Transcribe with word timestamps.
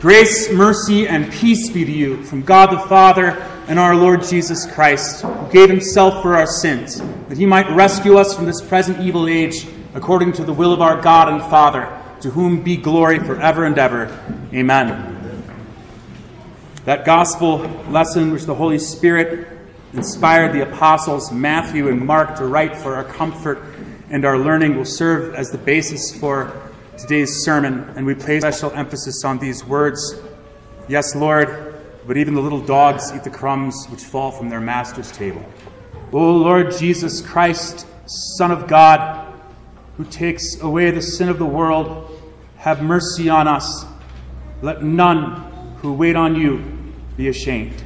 Grace, 0.00 0.48
mercy, 0.52 1.08
and 1.08 1.28
peace 1.32 1.70
be 1.70 1.84
to 1.84 1.90
you 1.90 2.22
from 2.22 2.42
God 2.42 2.70
the 2.70 2.78
Father 2.88 3.30
and 3.66 3.80
our 3.80 3.96
Lord 3.96 4.22
Jesus 4.22 4.64
Christ, 4.64 5.22
who 5.22 5.50
gave 5.50 5.68
himself 5.68 6.22
for 6.22 6.36
our 6.36 6.46
sins, 6.46 7.02
that 7.28 7.36
he 7.36 7.44
might 7.44 7.68
rescue 7.74 8.16
us 8.16 8.32
from 8.32 8.46
this 8.46 8.60
present 8.60 9.00
evil 9.00 9.26
age, 9.26 9.66
according 9.94 10.34
to 10.34 10.44
the 10.44 10.52
will 10.52 10.72
of 10.72 10.80
our 10.80 11.00
God 11.00 11.28
and 11.28 11.42
Father, 11.50 12.00
to 12.20 12.30
whom 12.30 12.62
be 12.62 12.76
glory 12.76 13.18
forever 13.18 13.64
and 13.64 13.76
ever. 13.76 14.06
Amen. 14.54 15.44
That 16.84 17.04
gospel 17.04 17.58
lesson 17.90 18.30
which 18.30 18.44
the 18.44 18.54
Holy 18.54 18.78
Spirit 18.78 19.48
inspired 19.94 20.52
the 20.52 20.62
apostles 20.62 21.32
Matthew 21.32 21.88
and 21.88 22.06
Mark 22.06 22.36
to 22.36 22.44
write 22.44 22.76
for 22.76 22.94
our 22.94 23.02
comfort 23.02 23.60
and 24.10 24.24
our 24.24 24.38
learning 24.38 24.76
will 24.76 24.84
serve 24.84 25.34
as 25.34 25.50
the 25.50 25.58
basis 25.58 26.16
for 26.16 26.67
today's 26.98 27.44
sermon, 27.44 27.88
and 27.96 28.04
we 28.04 28.14
place 28.14 28.42
special 28.42 28.72
emphasis 28.72 29.24
on 29.24 29.38
these 29.38 29.64
words 29.64 30.20
Yes, 30.88 31.14
Lord, 31.14 31.76
but 32.06 32.16
even 32.16 32.34
the 32.34 32.40
little 32.40 32.60
dogs 32.60 33.12
eat 33.14 33.22
the 33.22 33.30
crumbs 33.30 33.86
which 33.90 34.02
fall 34.02 34.32
from 34.32 34.48
their 34.48 34.60
master's 34.60 35.12
table. 35.12 35.44
O 36.12 36.32
Lord 36.32 36.72
Jesus 36.72 37.20
Christ, 37.20 37.86
Son 38.06 38.50
of 38.50 38.66
God, 38.66 39.38
who 39.98 40.04
takes 40.06 40.60
away 40.62 40.90
the 40.90 41.02
sin 41.02 41.28
of 41.28 41.38
the 41.38 41.46
world, 41.46 42.10
have 42.56 42.82
mercy 42.82 43.28
on 43.28 43.46
us. 43.46 43.84
Let 44.62 44.82
none 44.82 45.76
who 45.82 45.92
wait 45.92 46.16
on 46.16 46.34
you 46.34 46.64
be 47.16 47.28
ashamed. 47.28 47.82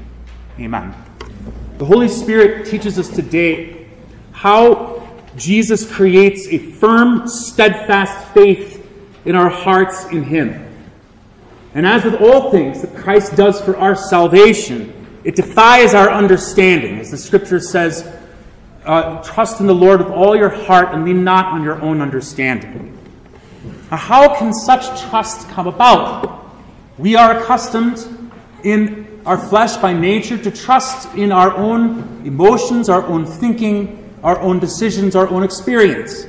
Amen. 0.60 0.94
The 1.78 1.84
Holy 1.84 2.08
Spirit 2.08 2.66
teaches 2.66 3.00
us 3.00 3.08
today 3.08 3.88
how 4.30 5.02
Jesus 5.36 5.90
creates 5.90 6.46
a 6.46 6.58
firm, 6.58 7.26
steadfast 7.26 8.28
faith 8.32 8.71
in 9.24 9.36
our 9.36 9.48
hearts 9.48 10.06
in 10.06 10.22
Him. 10.24 10.68
And 11.74 11.86
as 11.86 12.04
with 12.04 12.20
all 12.20 12.50
things 12.50 12.82
that 12.82 12.94
Christ 12.94 13.36
does 13.36 13.60
for 13.60 13.76
our 13.76 13.94
salvation, 13.94 15.20
it 15.24 15.36
defies 15.36 15.94
our 15.94 16.10
understanding. 16.10 16.98
As 16.98 17.10
the 17.10 17.18
scripture 17.18 17.60
says, 17.60 18.06
uh, 18.84 19.22
trust 19.22 19.60
in 19.60 19.66
the 19.66 19.74
Lord 19.74 20.00
with 20.00 20.10
all 20.10 20.36
your 20.36 20.48
heart 20.48 20.88
and 20.92 21.04
lean 21.04 21.24
not 21.24 21.46
on 21.46 21.62
your 21.62 21.80
own 21.80 22.00
understanding. 22.00 22.98
Now, 23.90 23.96
how 23.96 24.36
can 24.36 24.52
such 24.52 25.02
trust 25.02 25.48
come 25.50 25.66
about? 25.66 26.44
We 26.98 27.14
are 27.14 27.38
accustomed 27.38 28.04
in 28.64 29.20
our 29.24 29.38
flesh 29.38 29.76
by 29.76 29.92
nature 29.92 30.36
to 30.36 30.50
trust 30.50 31.14
in 31.14 31.30
our 31.30 31.54
own 31.56 32.22
emotions, 32.26 32.88
our 32.88 33.04
own 33.04 33.24
thinking, 33.24 33.98
our 34.22 34.38
own 34.40 34.58
decisions, 34.58 35.14
our 35.14 35.28
own 35.28 35.42
experience. 35.42 36.26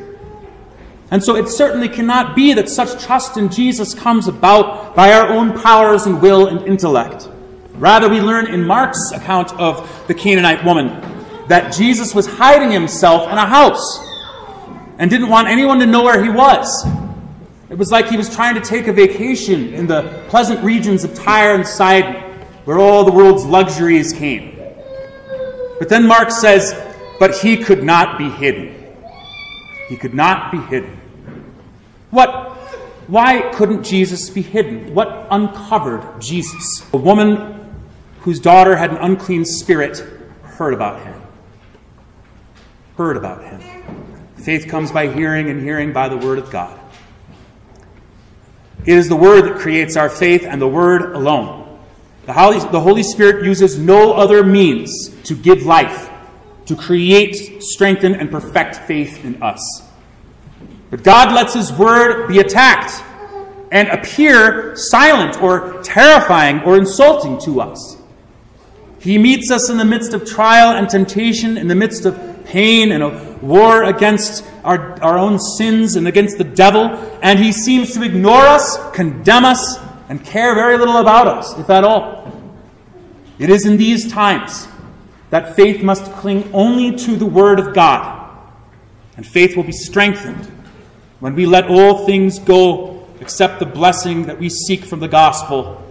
And 1.14 1.24
so 1.24 1.36
it 1.36 1.48
certainly 1.48 1.90
cannot 1.90 2.36
be 2.36 2.56
that 2.56 2.68
such 2.68 3.00
trust 3.04 3.38
in 3.38 3.50
Jesus 3.50 3.94
comes 3.94 4.28
about 4.28 4.96
by 4.96 5.14
our 5.14 5.28
own 5.28 5.62
powers 5.62 6.08
and 6.08 6.20
will 6.20 6.48
and 6.48 6.66
intellect. 6.66 7.30
Rather, 7.76 8.10
we 8.10 8.20
learn 8.20 8.48
in 8.48 8.66
Mark's 8.66 9.12
account 9.12 9.54
of 9.60 9.88
the 10.08 10.16
Canaanite 10.16 10.66
woman 10.66 10.88
that 11.50 11.72
Jesus 11.72 12.16
was 12.16 12.26
hiding 12.26 12.72
himself 12.72 13.32
in 13.32 13.38
a 13.38 13.46
house 13.46 14.00
and 14.98 15.08
didn't 15.12 15.30
want 15.30 15.48
anyone 15.48 15.78
to 15.82 15.86
know 15.86 16.02
where 16.02 16.24
he 16.24 16.32
was. 16.32 16.84
It 17.70 17.78
was 17.78 17.92
like 17.92 18.08
he 18.08 18.18
was 18.18 18.34
trying 18.34 18.56
to 18.56 18.62
take 18.62 18.88
a 18.88 18.94
vacation 18.94 19.72
in 19.76 19.86
the 19.86 20.26
pleasant 20.30 20.64
regions 20.64 21.04
of 21.04 21.14
Tyre 21.14 21.54
and 21.54 21.68
Sidon, 21.68 22.24
where 22.66 22.80
all 22.80 23.04
the 23.04 23.12
world's 23.12 23.46
luxuries 23.46 24.14
came. 24.14 24.58
But 25.78 25.90
then 25.90 26.08
Mark 26.08 26.32
says, 26.32 26.74
but 27.20 27.38
he 27.38 27.58
could 27.58 27.84
not 27.84 28.18
be 28.18 28.32
hidden. 28.32 28.76
He 29.90 29.96
could 29.96 30.16
not 30.16 30.52
be 30.52 30.58
hidden. 30.58 31.02
What, 32.14 32.52
why 33.08 33.50
couldn't 33.56 33.84
Jesus 33.84 34.30
be 34.30 34.44
hidden? 34.44 34.94
What 34.94 35.28
uncovered 35.32 36.22
Jesus? 36.22 36.64
A 36.94 36.98
woman 36.98 37.74
whose 38.20 38.40
daughter 38.40 38.76
had 38.76 38.92
an 38.92 38.98
unclean 38.98 39.46
spirit 39.46 39.98
heard 40.44 40.76
about 40.76 41.02
him. 41.02 41.20
Heard 42.98 43.18
about 43.18 43.44
him. 43.44 43.62
Faith 44.36 44.68
comes 44.68 44.92
by 44.92 45.08
hearing, 45.08 45.50
and 45.50 45.60
hearing 45.60 45.92
by 45.92 46.08
the 46.08 46.18
word 46.18 46.38
of 46.38 46.52
God. 46.52 46.80
It 48.86 48.96
is 48.96 49.10
the 49.10 49.16
word 49.16 49.46
that 49.46 49.56
creates 49.58 49.98
our 49.98 50.10
faith, 50.10 50.44
and 50.44 50.62
the 50.62 50.68
word 50.68 51.16
alone. 51.16 51.80
The 52.28 52.34
Holy, 52.34 52.60
the 52.60 52.80
Holy 52.80 53.02
Spirit 53.02 53.44
uses 53.44 53.80
no 53.80 54.14
other 54.14 54.44
means 54.44 55.10
to 55.24 55.34
give 55.34 55.64
life, 55.64 56.12
to 56.68 56.76
create, 56.76 57.64
strengthen, 57.64 58.14
and 58.14 58.30
perfect 58.30 58.76
faith 58.76 59.26
in 59.26 59.42
us. 59.42 59.83
But 60.94 61.02
God 61.02 61.34
lets 61.34 61.56
His 61.56 61.74
word 61.74 62.28
be 62.28 62.38
attacked 62.38 63.04
and 63.72 63.88
appear 63.88 64.76
silent 64.76 65.42
or 65.42 65.82
terrifying 65.82 66.62
or 66.62 66.78
insulting 66.78 67.42
to 67.46 67.62
us. 67.62 67.98
He 69.00 69.18
meets 69.18 69.50
us 69.50 69.72
in 69.72 69.78
the 69.78 69.86
midst 69.86 70.14
of 70.14 70.24
trial 70.24 70.78
and 70.78 70.88
temptation, 70.88 71.58
in 71.58 71.68
the 71.68 71.74
midst 71.74 72.06
of 72.06 72.46
pain 72.46 72.92
and 72.92 73.02
a 73.02 73.40
war 73.42 73.86
against 73.86 74.46
our, 74.64 75.02
our 75.02 75.18
own 75.18 75.40
sins 75.40 75.96
and 75.96 76.08
against 76.08 76.38
the 76.38 76.44
devil, 76.44 76.84
and 77.24 77.40
He 77.40 77.52
seems 77.52 77.96
to 77.96 78.04
ignore 78.04 78.46
us, 78.46 78.78
condemn 78.94 79.46
us, 79.46 79.80
and 80.10 80.24
care 80.24 80.54
very 80.54 80.78
little 80.78 80.98
about 80.98 81.26
us, 81.26 81.58
if 81.58 81.72
at 81.72 81.84
all. 81.84 82.32
It 83.40 83.50
is 83.50 83.66
in 83.66 83.78
these 83.78 84.12
times 84.12 84.68
that 85.32 85.56
faith 85.56 85.82
must 85.82 86.12
cling 86.12 86.52
only 86.54 86.96
to 86.98 87.16
the 87.16 87.26
Word 87.26 87.60
of 87.60 87.74
God, 87.74 88.38
and 89.18 89.26
faith 89.26 89.58
will 89.58 89.64
be 89.64 89.72
strengthened 89.72 90.53
when 91.24 91.36
we 91.36 91.46
let 91.46 91.70
all 91.70 92.06
things 92.06 92.38
go 92.38 93.08
except 93.22 93.60
the 93.60 93.66
blessing 93.66 94.24
that 94.24 94.38
we 94.38 94.50
seek 94.50 94.84
from 94.84 95.00
the 95.00 95.08
gospel, 95.08 95.82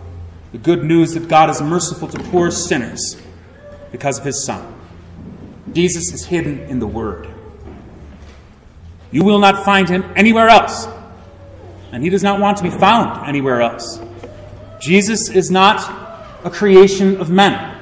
the 0.52 0.58
good 0.58 0.84
news 0.84 1.14
that 1.14 1.26
God 1.26 1.48
is 1.48 1.62
merciful 1.62 2.06
to 2.08 2.18
poor 2.24 2.50
sinners 2.50 3.16
because 3.92 4.18
of 4.18 4.26
his 4.26 4.44
Son. 4.44 4.74
Jesus 5.72 6.12
is 6.12 6.26
hidden 6.26 6.58
in 6.68 6.80
the 6.80 6.86
Word. 6.86 7.30
You 9.10 9.24
will 9.24 9.38
not 9.38 9.64
find 9.64 9.88
him 9.88 10.04
anywhere 10.16 10.50
else, 10.50 10.86
and 11.92 12.02
he 12.02 12.10
does 12.10 12.22
not 12.22 12.38
want 12.38 12.58
to 12.58 12.62
be 12.62 12.70
found 12.70 13.26
anywhere 13.26 13.62
else. 13.62 14.02
Jesus 14.82 15.30
is 15.30 15.50
not 15.50 15.80
a 16.44 16.50
creation 16.50 17.18
of 17.18 17.30
men. 17.30 17.74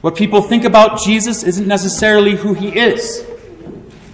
What 0.00 0.16
people 0.16 0.42
think 0.42 0.64
about 0.64 0.98
Jesus 0.98 1.44
isn't 1.44 1.68
necessarily 1.68 2.34
who 2.34 2.54
he 2.54 2.76
is. 2.76 3.24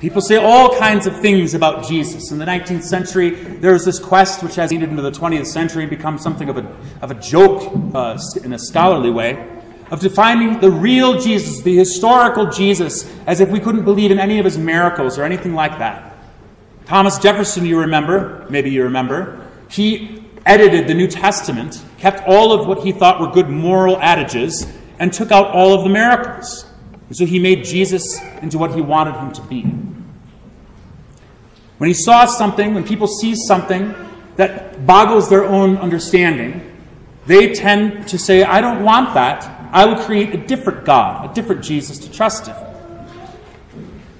People 0.00 0.20
say 0.20 0.36
all 0.36 0.78
kinds 0.78 1.06
of 1.06 1.20
things 1.20 1.54
about 1.54 1.84
Jesus. 1.84 2.30
In 2.30 2.38
the 2.38 2.44
19th 2.44 2.84
century, 2.84 3.30
there 3.30 3.72
was 3.72 3.84
this 3.84 3.98
quest 3.98 4.42
which 4.44 4.54
has 4.54 4.70
ended 4.70 4.90
into 4.90 5.02
the 5.02 5.10
20th 5.10 5.46
century 5.46 5.82
and 5.82 5.90
become 5.90 6.18
something 6.18 6.48
of 6.48 6.56
a, 6.56 6.76
of 7.02 7.10
a 7.10 7.14
joke 7.14 7.72
uh, 7.94 8.16
in 8.44 8.52
a 8.52 8.58
scholarly 8.58 9.10
way 9.10 9.58
of 9.90 10.00
defining 10.00 10.60
the 10.60 10.70
real 10.70 11.18
Jesus, 11.18 11.62
the 11.62 11.76
historical 11.76 12.46
Jesus, 12.50 13.10
as 13.26 13.40
if 13.40 13.48
we 13.48 13.58
couldn't 13.58 13.84
believe 13.84 14.10
in 14.10 14.18
any 14.18 14.38
of 14.38 14.44
his 14.44 14.58
miracles 14.58 15.18
or 15.18 15.24
anything 15.24 15.54
like 15.54 15.78
that. 15.78 16.16
Thomas 16.86 17.18
Jefferson, 17.18 17.66
you 17.66 17.80
remember, 17.80 18.46
maybe 18.50 18.70
you 18.70 18.84
remember, 18.84 19.46
he 19.70 20.24
edited 20.46 20.86
the 20.86 20.94
New 20.94 21.06
Testament, 21.06 21.82
kept 21.98 22.26
all 22.26 22.52
of 22.52 22.66
what 22.66 22.84
he 22.84 22.92
thought 22.92 23.20
were 23.20 23.28
good 23.28 23.48
moral 23.48 23.98
adages, 24.00 24.70
and 24.98 25.12
took 25.12 25.30
out 25.30 25.48
all 25.48 25.74
of 25.74 25.84
the 25.84 25.90
miracles. 25.90 26.66
And 27.08 27.16
so 27.16 27.24
he 27.24 27.38
made 27.38 27.64
Jesus 27.64 28.20
into 28.42 28.58
what 28.58 28.74
he 28.74 28.80
wanted 28.80 29.14
him 29.14 29.32
to 29.32 29.42
be. 29.42 29.62
When 31.78 31.88
he 31.88 31.94
saw 31.94 32.26
something, 32.26 32.74
when 32.74 32.84
people 32.84 33.06
see 33.06 33.34
something 33.34 33.94
that 34.36 34.86
boggles 34.86 35.28
their 35.30 35.44
own 35.44 35.76
understanding, 35.78 36.64
they 37.26 37.52
tend 37.54 38.08
to 38.08 38.18
say, 38.18 38.42
I 38.42 38.60
don't 38.60 38.82
want 38.82 39.14
that. 39.14 39.44
I 39.72 39.84
will 39.84 40.02
create 40.02 40.34
a 40.34 40.38
different 40.38 40.84
God, 40.84 41.30
a 41.30 41.34
different 41.34 41.62
Jesus 41.62 41.98
to 41.98 42.10
trust 42.10 42.48
in. 42.48 42.54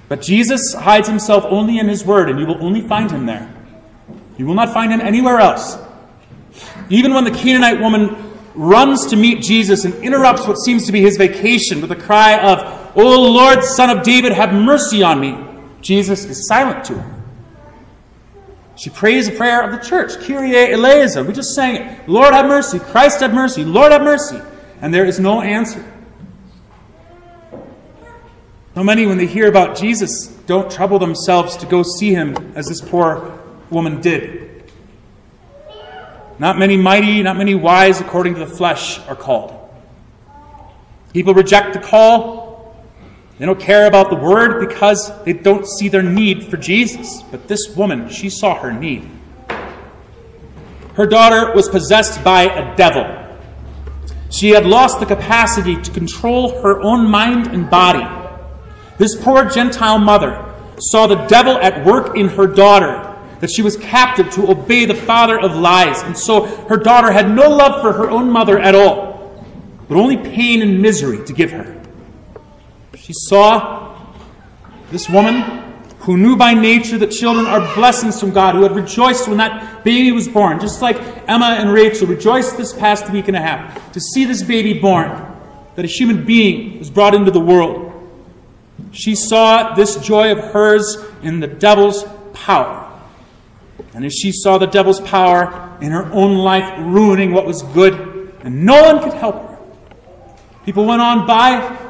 But 0.09 0.22
Jesus 0.22 0.75
hides 0.75 1.09
himself 1.09 1.44
only 1.48 1.78
in 1.78 1.88
his 1.88 2.04
word, 2.04 2.31
and 2.31 2.38
you 2.38 2.47
will 2.47 2.62
only 2.65 2.81
find 2.81 3.10
him 3.10 3.27
there. 3.27 3.54
You 4.38 4.47
will 4.47 4.54
not 4.54 4.72
find 4.72 4.93
him 4.93 5.00
anywhere 5.00 5.38
else. 5.38 5.77
Even 6.88 7.12
when 7.12 7.25
the 7.25 7.31
Canaanite 7.31 7.81
woman 7.81 8.16
runs 8.54 9.07
to 9.07 9.16
meet 9.16 9.42
Jesus 9.42 9.84
and 9.84 9.95
interrupts 10.03 10.47
what 10.47 10.57
seems 10.57 10.86
to 10.86 10.92
be 10.92 11.01
his 11.01 11.16
vacation 11.16 11.80
with 11.80 11.92
a 11.92 11.97
cry 11.97 12.39
of, 12.39 12.78
O 12.98 13.30
Lord, 13.33 13.62
Son 13.62 13.97
of 13.97 14.03
David, 14.03 14.33
have 14.33 14.53
mercy 14.53 15.04
on 15.04 15.21
me. 15.21 15.39
Jesus 15.80 16.24
is 16.24 16.48
silent 16.48 16.84
to 16.86 16.95
her. 16.95 17.22
She 18.74 18.91
prays 18.91 19.28
a 19.28 19.33
prayer 19.33 19.62
of 19.62 19.71
the 19.71 19.78
church, 19.78 20.18
Kyrie 20.27 20.72
eleison. 20.72 21.24
We 21.24 21.33
just 21.33 21.54
sang 21.54 21.77
it. 21.77 22.09
Lord 22.09 22.34
have 22.34 22.47
mercy, 22.47 22.80
Christ 22.80 23.21
have 23.21 23.33
mercy, 23.33 23.65
Lord 23.65 23.92
have 23.92 24.03
mercy. 24.03 24.41
And 24.80 24.92
there 24.92 25.04
is 25.04 25.21
no 25.21 25.41
answer. 25.41 25.84
So 28.74 28.83
many, 28.83 29.06
when 29.06 29.16
they 29.16 29.27
hear 29.27 29.48
about 29.48 29.77
Jesus, 29.77 30.27
don't 30.47 30.71
trouble 30.71 30.98
themselves 30.98 31.56
to 31.59 31.66
go 31.66 31.84
see 31.84 32.12
him 32.12 32.53
as 32.56 32.66
this 32.66 32.80
poor 32.80 33.39
woman 33.71 34.00
did. 34.00 34.72
Not 36.41 36.59
many 36.59 36.77
mighty, 36.77 37.22
not 37.22 37.36
many 37.36 37.54
wise 37.54 38.00
according 38.00 38.34
to 38.34 38.41
the 38.41 38.47
flesh 38.47 38.98
are 39.06 39.16
called. 39.16 39.54
People 41.12 41.34
reject 41.34 41.74
the 41.74 41.80
call 41.80 42.47
they 43.38 43.46
don't 43.46 43.60
care 43.60 43.86
about 43.86 44.10
the 44.10 44.16
word 44.16 44.68
because 44.68 45.12
they 45.22 45.32
don't 45.32 45.66
see 45.66 45.88
their 45.88 46.02
need 46.02 46.44
for 46.50 46.56
Jesus. 46.56 47.22
But 47.30 47.46
this 47.46 47.68
woman, 47.76 48.08
she 48.08 48.30
saw 48.30 48.56
her 48.56 48.72
need. 48.72 49.08
her 50.94 51.06
daughter 51.06 51.54
was 51.54 51.68
possessed 51.68 52.24
by 52.24 52.42
a 52.42 52.76
devil. 52.76 53.06
She 54.30 54.50
had 54.50 54.66
lost 54.66 54.98
the 54.98 55.06
capacity 55.06 55.80
to 55.80 55.90
control 55.92 56.60
her 56.60 56.80
own 56.82 57.08
mind 57.08 57.46
and 57.46 57.70
body. 57.70 58.04
This 58.98 59.14
poor 59.14 59.44
Gentile 59.44 59.98
mother 59.98 60.44
saw 60.80 61.06
the 61.06 61.24
devil 61.26 61.56
at 61.58 61.86
work 61.86 62.16
in 62.16 62.28
her 62.30 62.48
daughter, 62.48 63.16
that 63.40 63.50
she 63.50 63.62
was 63.62 63.76
captive 63.76 64.28
to 64.30 64.50
obey 64.50 64.84
the 64.84 64.94
father 64.94 65.38
of 65.38 65.54
lies. 65.54 66.02
And 66.02 66.18
so 66.18 66.46
her 66.66 66.76
daughter 66.76 67.12
had 67.12 67.30
no 67.30 67.48
love 67.48 67.80
for 67.80 67.92
her 67.92 68.10
own 68.10 68.28
mother 68.30 68.58
at 68.58 68.74
all, 68.74 69.46
but 69.88 69.96
only 69.96 70.16
pain 70.16 70.60
and 70.62 70.82
misery 70.82 71.24
to 71.24 71.32
give 71.32 71.52
her. 71.52 71.78
She 73.09 73.15
saw 73.15 73.97
this 74.91 75.09
woman 75.09 75.41
who 76.01 76.19
knew 76.19 76.37
by 76.37 76.53
nature 76.53 76.99
that 76.99 77.10
children 77.10 77.47
are 77.47 77.75
blessings 77.75 78.21
from 78.21 78.33
God, 78.33 78.55
who 78.55 78.65
had 78.65 78.72
rejoiced 78.72 79.27
when 79.27 79.39
that 79.39 79.83
baby 79.83 80.13
was 80.13 80.28
born, 80.28 80.60
just 80.60 80.83
like 80.83 80.99
Emma 81.27 81.57
and 81.59 81.72
Rachel 81.72 82.07
rejoiced 82.07 82.59
this 82.59 82.75
past 82.75 83.10
week 83.10 83.28
and 83.28 83.34
a 83.34 83.41
half 83.41 83.93
to 83.93 84.01
see 84.01 84.27
this 84.27 84.43
baby 84.43 84.78
born, 84.78 85.09
that 85.75 85.87
a 85.87 85.89
human 85.89 86.27
being 86.27 86.78
was 86.78 86.91
brought 86.91 87.15
into 87.15 87.31
the 87.31 87.41
world. 87.41 87.95
She 88.93 89.15
saw 89.15 89.75
this 89.75 89.97
joy 89.97 90.31
of 90.31 90.41
hers 90.53 90.99
in 91.22 91.41
the 91.41 91.47
devil's 91.47 92.05
power. 92.34 92.93
And 93.95 94.05
as 94.05 94.13
she 94.13 94.33
saw 94.33 94.59
the 94.59 94.66
devil's 94.66 95.01
power 95.01 95.78
in 95.81 95.93
her 95.93 96.13
own 96.13 96.37
life 96.37 96.78
ruining 96.78 97.33
what 97.33 97.47
was 97.47 97.63
good, 97.63 98.34
and 98.43 98.66
no 98.66 98.83
one 98.83 99.03
could 99.03 99.15
help 99.15 99.49
her, 99.49 99.59
people 100.66 100.84
went 100.84 101.01
on 101.01 101.27
by. 101.27 101.87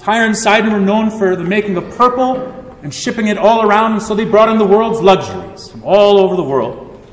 Tyre 0.00 0.24
and 0.24 0.36
Sidon 0.36 0.72
were 0.72 0.80
known 0.80 1.10
for 1.10 1.36
the 1.36 1.44
making 1.44 1.76
of 1.76 1.94
purple 1.94 2.56
and 2.82 2.92
shipping 2.92 3.26
it 3.26 3.36
all 3.36 3.68
around, 3.68 3.92
and 3.92 4.02
so 4.02 4.14
they 4.14 4.24
brought 4.24 4.48
in 4.48 4.56
the 4.56 4.64
world's 4.64 5.00
luxuries 5.00 5.68
from 5.68 5.84
all 5.84 6.18
over 6.18 6.36
the 6.36 6.42
world. 6.42 7.06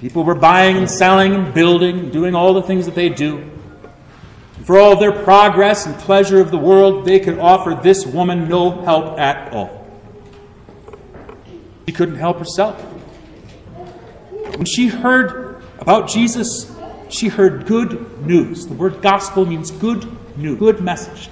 People 0.00 0.24
were 0.24 0.34
buying 0.34 0.76
and 0.76 0.90
selling 0.90 1.34
and 1.34 1.54
building, 1.54 2.10
doing 2.10 2.34
all 2.34 2.52
the 2.52 2.62
things 2.62 2.84
that 2.86 2.96
they 2.96 3.08
do. 3.08 3.48
For 4.64 4.76
all 4.76 4.96
their 4.96 5.12
progress 5.12 5.86
and 5.86 5.94
pleasure 5.96 6.40
of 6.40 6.50
the 6.50 6.58
world, 6.58 7.04
they 7.04 7.20
could 7.20 7.38
offer 7.38 7.78
this 7.80 8.04
woman 8.04 8.48
no 8.48 8.82
help 8.82 9.16
at 9.16 9.52
all. 9.52 9.86
She 11.86 11.92
couldn't 11.92 12.16
help 12.16 12.38
herself. 12.38 12.80
When 14.56 14.64
she 14.64 14.88
heard 14.88 15.62
about 15.78 16.08
Jesus, 16.08 16.74
she 17.08 17.28
heard 17.28 17.66
good 17.66 18.26
news. 18.26 18.66
The 18.66 18.74
word 18.74 19.00
gospel 19.00 19.46
means 19.46 19.70
good 19.70 20.06
news, 20.36 20.58
good 20.58 20.80
message. 20.80 21.30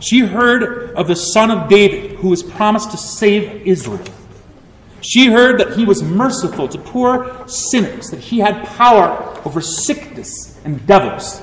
She 0.00 0.20
heard 0.20 0.92
of 0.94 1.08
the 1.08 1.16
Son 1.16 1.50
of 1.50 1.68
David 1.68 2.12
who 2.16 2.28
was 2.28 2.42
promised 2.42 2.90
to 2.92 2.96
save 2.96 3.66
Israel. 3.66 4.04
She 5.00 5.26
heard 5.26 5.58
that 5.60 5.76
he 5.76 5.84
was 5.84 6.02
merciful 6.02 6.68
to 6.68 6.78
poor 6.78 7.46
sinners, 7.46 8.10
that 8.10 8.20
he 8.20 8.38
had 8.38 8.66
power 8.66 9.40
over 9.44 9.60
sickness 9.60 10.60
and 10.64 10.84
devils. 10.86 11.42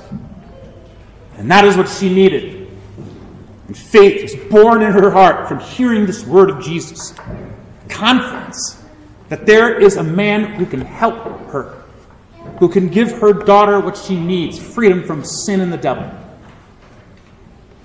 And 1.38 1.50
that 1.52 1.66
is 1.66 1.78
what 1.78 1.90
she 1.90 2.14
needed. 2.14 2.70
And 3.68 3.78
faith 3.78 4.22
was 4.22 4.36
born 4.50 4.82
in 4.82 4.92
her 4.92 5.10
heart 5.10 5.48
from 5.48 5.60
hearing 5.60 6.06
this 6.06 6.26
word 6.26 6.50
of 6.50 6.64
Jesus. 6.64 7.14
Confidence 7.90 8.84
that 9.30 9.46
there 9.46 9.80
is 9.80 9.98
a 9.98 10.04
man 10.04 10.44
who 10.44 10.66
can 10.66 10.82
help 10.82 11.18
her, 11.50 11.84
who 12.60 12.70
can 12.70 12.90
give 12.90 13.12
her 13.14 13.34
daughter 13.34 13.80
what 13.80 13.98
she 13.98 14.16
needs 14.16 14.60
freedom 14.60 15.04
from 15.04 15.24
sin 15.24 15.62
and 15.62 15.74
the 15.74 15.78
devil. 15.78 16.10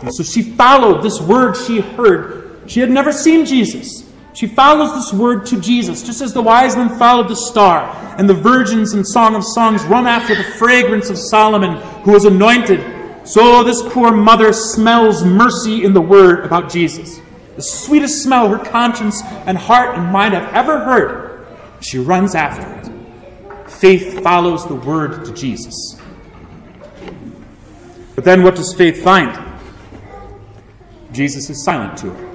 And 0.02 0.14
so 0.14 0.22
she 0.22 0.42
followed 0.42 1.02
this 1.02 1.20
word 1.20 1.56
she 1.56 1.80
heard. 1.80 2.60
She 2.66 2.80
had 2.80 2.90
never 2.90 3.12
seen 3.12 3.44
Jesus. 3.44 4.10
She 4.32 4.46
follows 4.46 4.94
this 4.94 5.12
word 5.12 5.44
to 5.46 5.60
Jesus, 5.60 6.02
just 6.02 6.20
as 6.20 6.32
the 6.32 6.40
wise 6.40 6.76
men 6.76 6.96
followed 6.98 7.28
the 7.28 7.36
star, 7.36 7.90
and 8.16 8.28
the 8.28 8.34
virgins 8.34 8.94
in 8.94 9.04
Song 9.04 9.34
of 9.34 9.44
Songs 9.44 9.82
run 9.84 10.06
after 10.06 10.34
the 10.34 10.44
fragrance 10.44 11.10
of 11.10 11.18
Solomon, 11.18 11.76
who 12.02 12.12
was 12.12 12.24
anointed. 12.24 13.26
So 13.26 13.64
this 13.64 13.82
poor 13.82 14.12
mother 14.12 14.52
smells 14.52 15.24
mercy 15.24 15.84
in 15.84 15.92
the 15.92 16.00
word 16.00 16.44
about 16.44 16.70
Jesus. 16.70 17.20
The 17.56 17.62
sweetest 17.62 18.22
smell 18.22 18.48
her 18.48 18.58
conscience 18.58 19.20
and 19.46 19.58
heart 19.58 19.98
and 19.98 20.10
mind 20.10 20.34
have 20.34 20.54
ever 20.54 20.78
heard. 20.78 21.46
She 21.80 21.98
runs 21.98 22.34
after 22.34 22.66
it. 22.76 23.70
Faith 23.70 24.22
follows 24.22 24.66
the 24.66 24.74
word 24.76 25.24
to 25.24 25.34
Jesus. 25.34 26.00
But 28.14 28.24
then 28.24 28.42
what 28.42 28.54
does 28.54 28.74
faith 28.74 29.02
find? 29.02 29.49
Jesus 31.12 31.50
is 31.50 31.64
silent 31.64 31.98
to 31.98 32.10
her. 32.10 32.26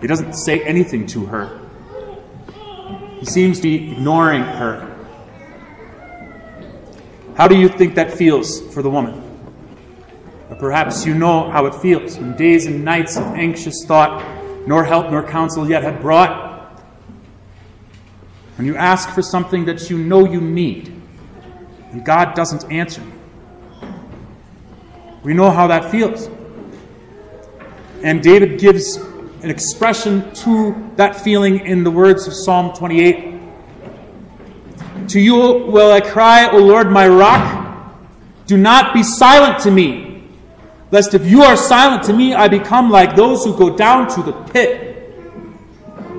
He 0.00 0.06
doesn't 0.06 0.34
say 0.34 0.62
anything 0.64 1.06
to 1.08 1.24
her. 1.26 1.60
He 3.18 3.26
seems 3.26 3.58
to 3.58 3.62
be 3.62 3.92
ignoring 3.92 4.42
her. 4.42 4.90
How 7.36 7.48
do 7.48 7.56
you 7.56 7.68
think 7.68 7.94
that 7.94 8.12
feels 8.12 8.60
for 8.74 8.82
the 8.82 8.90
woman? 8.90 9.22
Or 10.50 10.56
perhaps 10.56 11.06
you 11.06 11.14
know 11.14 11.50
how 11.50 11.66
it 11.66 11.74
feels 11.76 12.18
when 12.18 12.36
days 12.36 12.66
and 12.66 12.84
nights 12.84 13.16
of 13.16 13.24
anxious 13.24 13.84
thought, 13.86 14.22
nor 14.66 14.84
help 14.84 15.10
nor 15.10 15.22
counsel 15.22 15.68
yet 15.68 15.82
had 15.82 16.00
brought. 16.00 16.82
When 18.56 18.66
you 18.66 18.76
ask 18.76 19.08
for 19.10 19.22
something 19.22 19.64
that 19.64 19.88
you 19.88 19.98
know 19.98 20.30
you 20.30 20.40
need, 20.40 20.94
and 21.92 22.04
God 22.04 22.34
doesn't 22.34 22.70
answer. 22.70 23.02
We 25.22 25.32
know 25.32 25.50
how 25.50 25.66
that 25.68 25.90
feels. 25.90 26.28
And 28.04 28.22
David 28.22 28.60
gives 28.60 28.96
an 28.96 29.48
expression 29.48 30.30
to 30.34 30.90
that 30.96 31.16
feeling 31.16 31.64
in 31.64 31.84
the 31.84 31.90
words 31.90 32.26
of 32.26 32.34
Psalm 32.34 32.76
28. 32.76 33.40
To 35.08 35.18
you 35.18 35.34
will 35.34 35.90
I 35.90 36.02
cry, 36.02 36.50
O 36.50 36.58
Lord, 36.58 36.90
my 36.90 37.08
rock. 37.08 37.96
Do 38.46 38.58
not 38.58 38.92
be 38.92 39.02
silent 39.02 39.60
to 39.60 39.70
me, 39.70 40.22
lest 40.90 41.14
if 41.14 41.26
you 41.26 41.44
are 41.44 41.56
silent 41.56 42.02
to 42.02 42.12
me, 42.12 42.34
I 42.34 42.46
become 42.46 42.90
like 42.90 43.16
those 43.16 43.42
who 43.42 43.56
go 43.56 43.74
down 43.74 44.06
to 44.16 44.22
the 44.22 44.32
pit. 44.52 45.08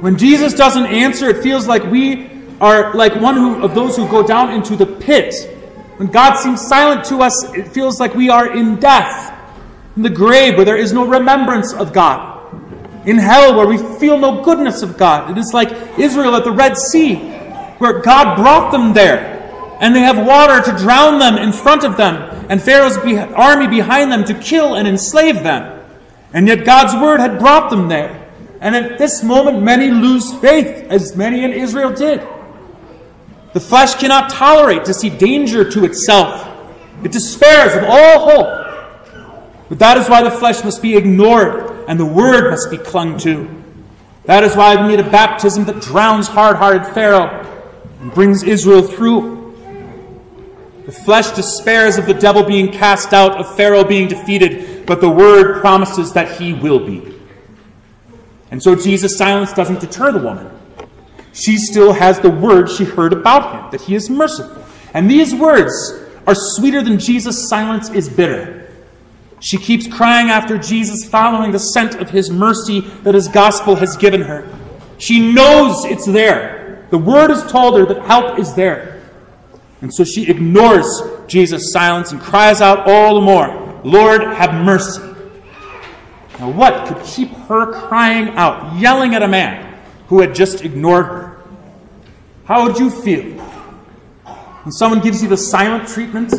When 0.01 0.17
Jesus 0.17 0.55
doesn't 0.55 0.87
answer, 0.87 1.29
it 1.29 1.43
feels 1.43 1.67
like 1.67 1.83
we 1.83 2.31
are 2.59 2.95
like 2.95 3.13
one 3.21 3.35
who, 3.35 3.63
of 3.63 3.75
those 3.75 3.95
who 3.95 4.09
go 4.09 4.25
down 4.25 4.51
into 4.51 4.75
the 4.75 4.87
pit. 4.87 5.55
When 5.97 6.07
God 6.07 6.35
seems 6.37 6.61
silent 6.61 7.05
to 7.05 7.19
us, 7.19 7.53
it 7.53 7.67
feels 7.67 7.99
like 7.99 8.15
we 8.15 8.29
are 8.29 8.57
in 8.57 8.77
death 8.77 9.34
in 9.95 10.01
the 10.01 10.09
grave 10.09 10.55
where 10.55 10.65
there 10.65 10.77
is 10.77 10.93
no 10.93 11.05
remembrance 11.05 11.73
of 11.73 11.93
God, 11.93 12.33
in 13.07 13.17
hell 13.17 13.55
where 13.55 13.67
we 13.67 13.77
feel 13.99 14.17
no 14.17 14.41
goodness 14.43 14.81
of 14.81 14.97
God. 14.97 15.31
It 15.31 15.37
is 15.37 15.53
like 15.53 15.71
Israel 15.99 16.35
at 16.35 16.43
the 16.43 16.51
Red 16.51 16.77
Sea, 16.77 17.15
where 17.77 18.01
God 18.01 18.35
brought 18.35 18.71
them 18.71 18.93
there, 18.93 19.77
and 19.79 19.95
they 19.95 20.01
have 20.01 20.25
water 20.25 20.61
to 20.61 20.77
drown 20.77 21.19
them 21.19 21.37
in 21.37 21.51
front 21.51 21.83
of 21.83 21.97
them, 21.97 22.45
and 22.49 22.61
Pharaoh's 22.61 22.97
army 22.97 23.67
behind 23.67 24.11
them 24.11 24.23
to 24.25 24.33
kill 24.33 24.75
and 24.75 24.87
enslave 24.87 25.43
them. 25.43 25.83
And 26.33 26.47
yet 26.47 26.65
God's 26.65 26.93
word 27.01 27.19
had 27.19 27.39
brought 27.39 27.69
them 27.69 27.87
there. 27.87 28.21
And 28.59 28.75
at 28.75 28.97
this 28.97 29.23
moment, 29.23 29.61
many 29.61 29.89
lose 29.91 30.33
faith, 30.35 30.85
as 30.89 31.15
many 31.15 31.43
in 31.43 31.53
Israel 31.53 31.93
did. 31.93 32.21
The 33.53 33.59
flesh 33.61 33.95
cannot 33.95 34.29
tolerate 34.29 34.83
to 34.85 34.93
see 34.93 35.09
danger 35.09 35.69
to 35.69 35.85
itself. 35.85 36.45
It 37.03 37.13
despairs 37.13 37.75
of 37.75 37.83
all 37.83 38.29
hope. 38.29 38.64
But 39.69 39.79
that 39.79 39.97
is 39.97 40.09
why 40.09 40.23
the 40.23 40.31
flesh 40.31 40.63
must 40.63 40.81
be 40.81 40.95
ignored 40.95 41.85
and 41.87 41.99
the 41.99 42.05
word 42.05 42.51
must 42.51 42.69
be 42.69 42.77
clung 42.77 43.17
to. 43.19 43.63
That 44.25 44.43
is 44.43 44.55
why 44.55 44.75
we 44.75 44.87
need 44.87 44.99
a 44.99 45.09
baptism 45.09 45.65
that 45.65 45.81
drowns 45.81 46.27
hard 46.27 46.55
hearted 46.57 46.85
Pharaoh 46.93 47.45
and 48.01 48.13
brings 48.13 48.43
Israel 48.43 48.81
through. 48.81 49.35
The 50.85 50.91
flesh 50.91 51.31
despairs 51.31 51.97
of 51.97 52.05
the 52.05 52.13
devil 52.13 52.43
being 52.43 52.71
cast 52.71 53.13
out, 53.13 53.39
of 53.39 53.55
Pharaoh 53.55 53.83
being 53.83 54.07
defeated, 54.07 54.85
but 54.85 55.01
the 55.01 55.09
word 55.09 55.59
promises 55.59 56.13
that 56.13 56.39
he 56.39 56.53
will 56.53 56.85
be. 56.85 57.19
And 58.51 58.61
so 58.61 58.75
Jesus' 58.75 59.17
silence 59.17 59.51
doesn't 59.53 59.79
deter 59.79 60.11
the 60.11 60.19
woman. 60.19 60.51
She 61.33 61.57
still 61.57 61.91
has 61.91 62.19
the 62.19 62.29
word 62.29 62.69
she 62.69 62.83
heard 62.83 63.13
about 63.13 63.53
him, 63.53 63.71
that 63.71 63.81
he 63.81 63.95
is 63.95 64.09
merciful. 64.09 64.63
And 64.93 65.09
these 65.09 65.33
words 65.35 65.73
are 66.25 66.35
sweeter 66.35 66.81
than 66.81 66.97
Jesus' 66.97 67.49
silence 67.49 67.89
is 67.89 68.07
bitter. 68.07 68.64
She 69.45 69.57
keeps 69.59 69.85
crying 69.85 70.31
after 70.31 70.57
Jesus, 70.57 71.07
following 71.07 71.51
the 71.51 71.59
scent 71.59 71.93
of 71.93 72.09
his 72.09 72.31
mercy 72.31 72.79
that 73.03 73.13
his 73.13 73.27
gospel 73.27 73.75
has 73.75 73.95
given 73.95 74.21
her. 74.21 74.49
She 74.97 75.31
knows 75.33 75.85
it's 75.85 76.07
there. 76.07 76.87
The 76.89 76.97
word 76.97 77.29
has 77.29 77.45
told 77.51 77.77
her 77.77 77.85
that 77.85 78.01
help 78.07 78.39
is 78.39 78.55
there. 78.55 79.03
And 79.81 79.93
so 79.93 80.03
she 80.03 80.27
ignores 80.27 80.87
Jesus' 81.27 81.71
silence 81.71 82.11
and 82.11 82.19
cries 82.19 82.59
out 82.59 82.87
all 82.87 83.13
the 83.13 83.21
more, 83.21 83.79
Lord, 83.83 84.23
have 84.23 84.65
mercy. 84.65 85.03
Now, 86.39 86.49
what 86.49 86.87
could 86.87 87.05
keep 87.05 87.29
her 87.47 87.71
crying 87.87 88.29
out, 88.29 88.79
yelling 88.79 89.13
at 89.13 89.21
a 89.21 89.27
man 89.27 89.79
who 90.07 90.21
had 90.21 90.33
just 90.33 90.65
ignored 90.65 91.05
her? 91.05 91.37
How 92.45 92.65
would 92.65 92.79
you 92.79 92.89
feel 92.89 93.39
when 94.63 94.71
someone 94.71 95.01
gives 95.01 95.21
you 95.21 95.29
the 95.29 95.37
silent 95.37 95.87
treatment 95.87 96.33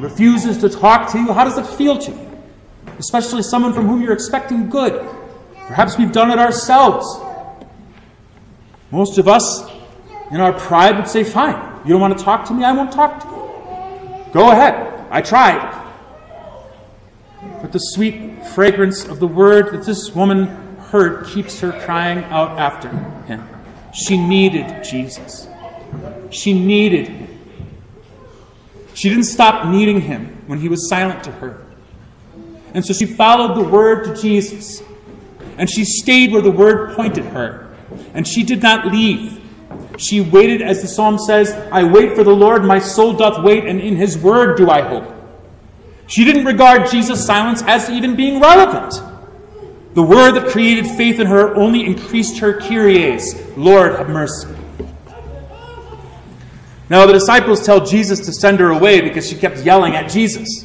refuses 0.00 0.58
to 0.58 0.68
talk 0.68 1.10
to 1.12 1.18
you, 1.18 1.32
how 1.32 1.44
does 1.44 1.58
it 1.58 1.66
feel 1.66 1.98
to 1.98 2.10
you? 2.10 2.42
Especially 2.98 3.42
someone 3.42 3.72
from 3.72 3.86
whom 3.86 4.02
you're 4.02 4.12
expecting 4.12 4.68
good. 4.68 5.08
Perhaps 5.66 5.98
we've 5.98 6.12
done 6.12 6.30
it 6.30 6.38
ourselves. 6.38 7.06
Most 8.90 9.18
of 9.18 9.28
us 9.28 9.62
in 10.30 10.40
our 10.40 10.52
pride 10.52 10.96
would 10.96 11.08
say, 11.08 11.24
Fine, 11.24 11.82
you 11.84 11.92
don't 11.92 12.00
want 12.00 12.16
to 12.16 12.24
talk 12.24 12.46
to 12.46 12.54
me? 12.54 12.64
I 12.64 12.72
won't 12.72 12.92
talk 12.92 13.20
to 13.22 13.26
you. 13.26 14.32
Go 14.32 14.50
ahead. 14.50 15.06
I 15.10 15.20
tried. 15.22 15.74
But 17.60 17.72
the 17.72 17.78
sweet 17.78 18.46
fragrance 18.48 19.04
of 19.04 19.20
the 19.20 19.26
word 19.26 19.72
that 19.72 19.84
this 19.84 20.14
woman 20.14 20.46
heard 20.90 21.26
keeps 21.26 21.60
her 21.60 21.72
crying 21.84 22.24
out 22.24 22.58
after 22.58 22.88
him. 23.26 23.46
She 23.92 24.16
needed 24.16 24.84
Jesus. 24.84 25.48
She 26.30 26.52
needed 26.52 27.08
him. 27.08 27.27
She 28.98 29.08
didn't 29.08 29.26
stop 29.26 29.68
needing 29.68 30.00
him 30.00 30.42
when 30.48 30.58
he 30.58 30.68
was 30.68 30.88
silent 30.88 31.22
to 31.22 31.30
her. 31.30 31.64
And 32.74 32.84
so 32.84 32.92
she 32.92 33.06
followed 33.06 33.54
the 33.56 33.62
word 33.62 34.02
to 34.06 34.20
Jesus. 34.20 34.82
And 35.56 35.70
she 35.70 35.84
stayed 35.84 36.32
where 36.32 36.42
the 36.42 36.50
word 36.50 36.96
pointed 36.96 37.24
her. 37.26 37.72
And 38.12 38.26
she 38.26 38.42
did 38.42 38.60
not 38.60 38.88
leave. 38.88 39.40
She 39.98 40.20
waited, 40.20 40.62
as 40.62 40.82
the 40.82 40.88
psalm 40.88 41.16
says, 41.16 41.52
I 41.70 41.84
wait 41.84 42.16
for 42.16 42.24
the 42.24 42.34
Lord, 42.34 42.64
my 42.64 42.80
soul 42.80 43.12
doth 43.12 43.44
wait, 43.44 43.66
and 43.66 43.80
in 43.80 43.94
his 43.94 44.18
word 44.18 44.56
do 44.56 44.68
I 44.68 44.80
hope. 44.80 45.14
She 46.08 46.24
didn't 46.24 46.44
regard 46.44 46.90
Jesus' 46.90 47.24
silence 47.24 47.62
as 47.68 47.88
even 47.88 48.16
being 48.16 48.40
relevant. 48.40 49.00
The 49.94 50.02
word 50.02 50.32
that 50.32 50.48
created 50.48 50.88
faith 50.88 51.20
in 51.20 51.28
her 51.28 51.54
only 51.54 51.86
increased 51.86 52.38
her 52.38 52.54
Kyries, 52.54 53.56
Lord, 53.56 53.94
have 53.94 54.08
mercy. 54.08 54.57
Now, 56.90 57.04
the 57.04 57.12
disciples 57.12 57.66
tell 57.66 57.84
Jesus 57.84 58.24
to 58.24 58.32
send 58.32 58.60
her 58.60 58.70
away 58.70 59.02
because 59.02 59.28
she 59.28 59.36
kept 59.36 59.58
yelling 59.58 59.94
at 59.94 60.10
Jesus. 60.10 60.64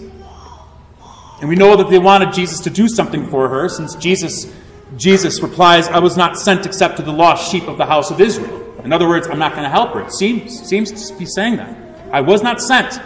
And 1.41 1.49
we 1.49 1.55
know 1.55 1.75
that 1.75 1.89
they 1.89 1.99
wanted 1.99 2.31
Jesus 2.31 2.61
to 2.61 2.69
do 2.69 2.87
something 2.87 3.29
for 3.29 3.49
her, 3.49 3.67
since 3.67 3.95
Jesus, 3.95 4.49
Jesus 4.95 5.41
replies, 5.41 5.89
I 5.89 5.99
was 5.99 6.15
not 6.15 6.37
sent 6.37 6.65
except 6.65 6.95
to 6.97 7.03
the 7.03 7.11
lost 7.11 7.51
sheep 7.51 7.67
of 7.67 7.77
the 7.77 7.85
house 7.85 8.09
of 8.09 8.21
Israel. 8.21 8.61
In 8.85 8.93
other 8.93 9.09
words, 9.09 9.27
I'm 9.27 9.39
not 9.39 9.51
going 9.51 9.63
to 9.63 9.69
help 9.69 9.93
her. 9.93 10.01
It 10.01 10.13
seems, 10.13 10.61
seems 10.61 11.09
to 11.09 11.17
be 11.17 11.25
saying 11.25 11.57
that. 11.57 11.77
I 12.13 12.21
was 12.21 12.41
not 12.41 12.61
sent 12.61 13.01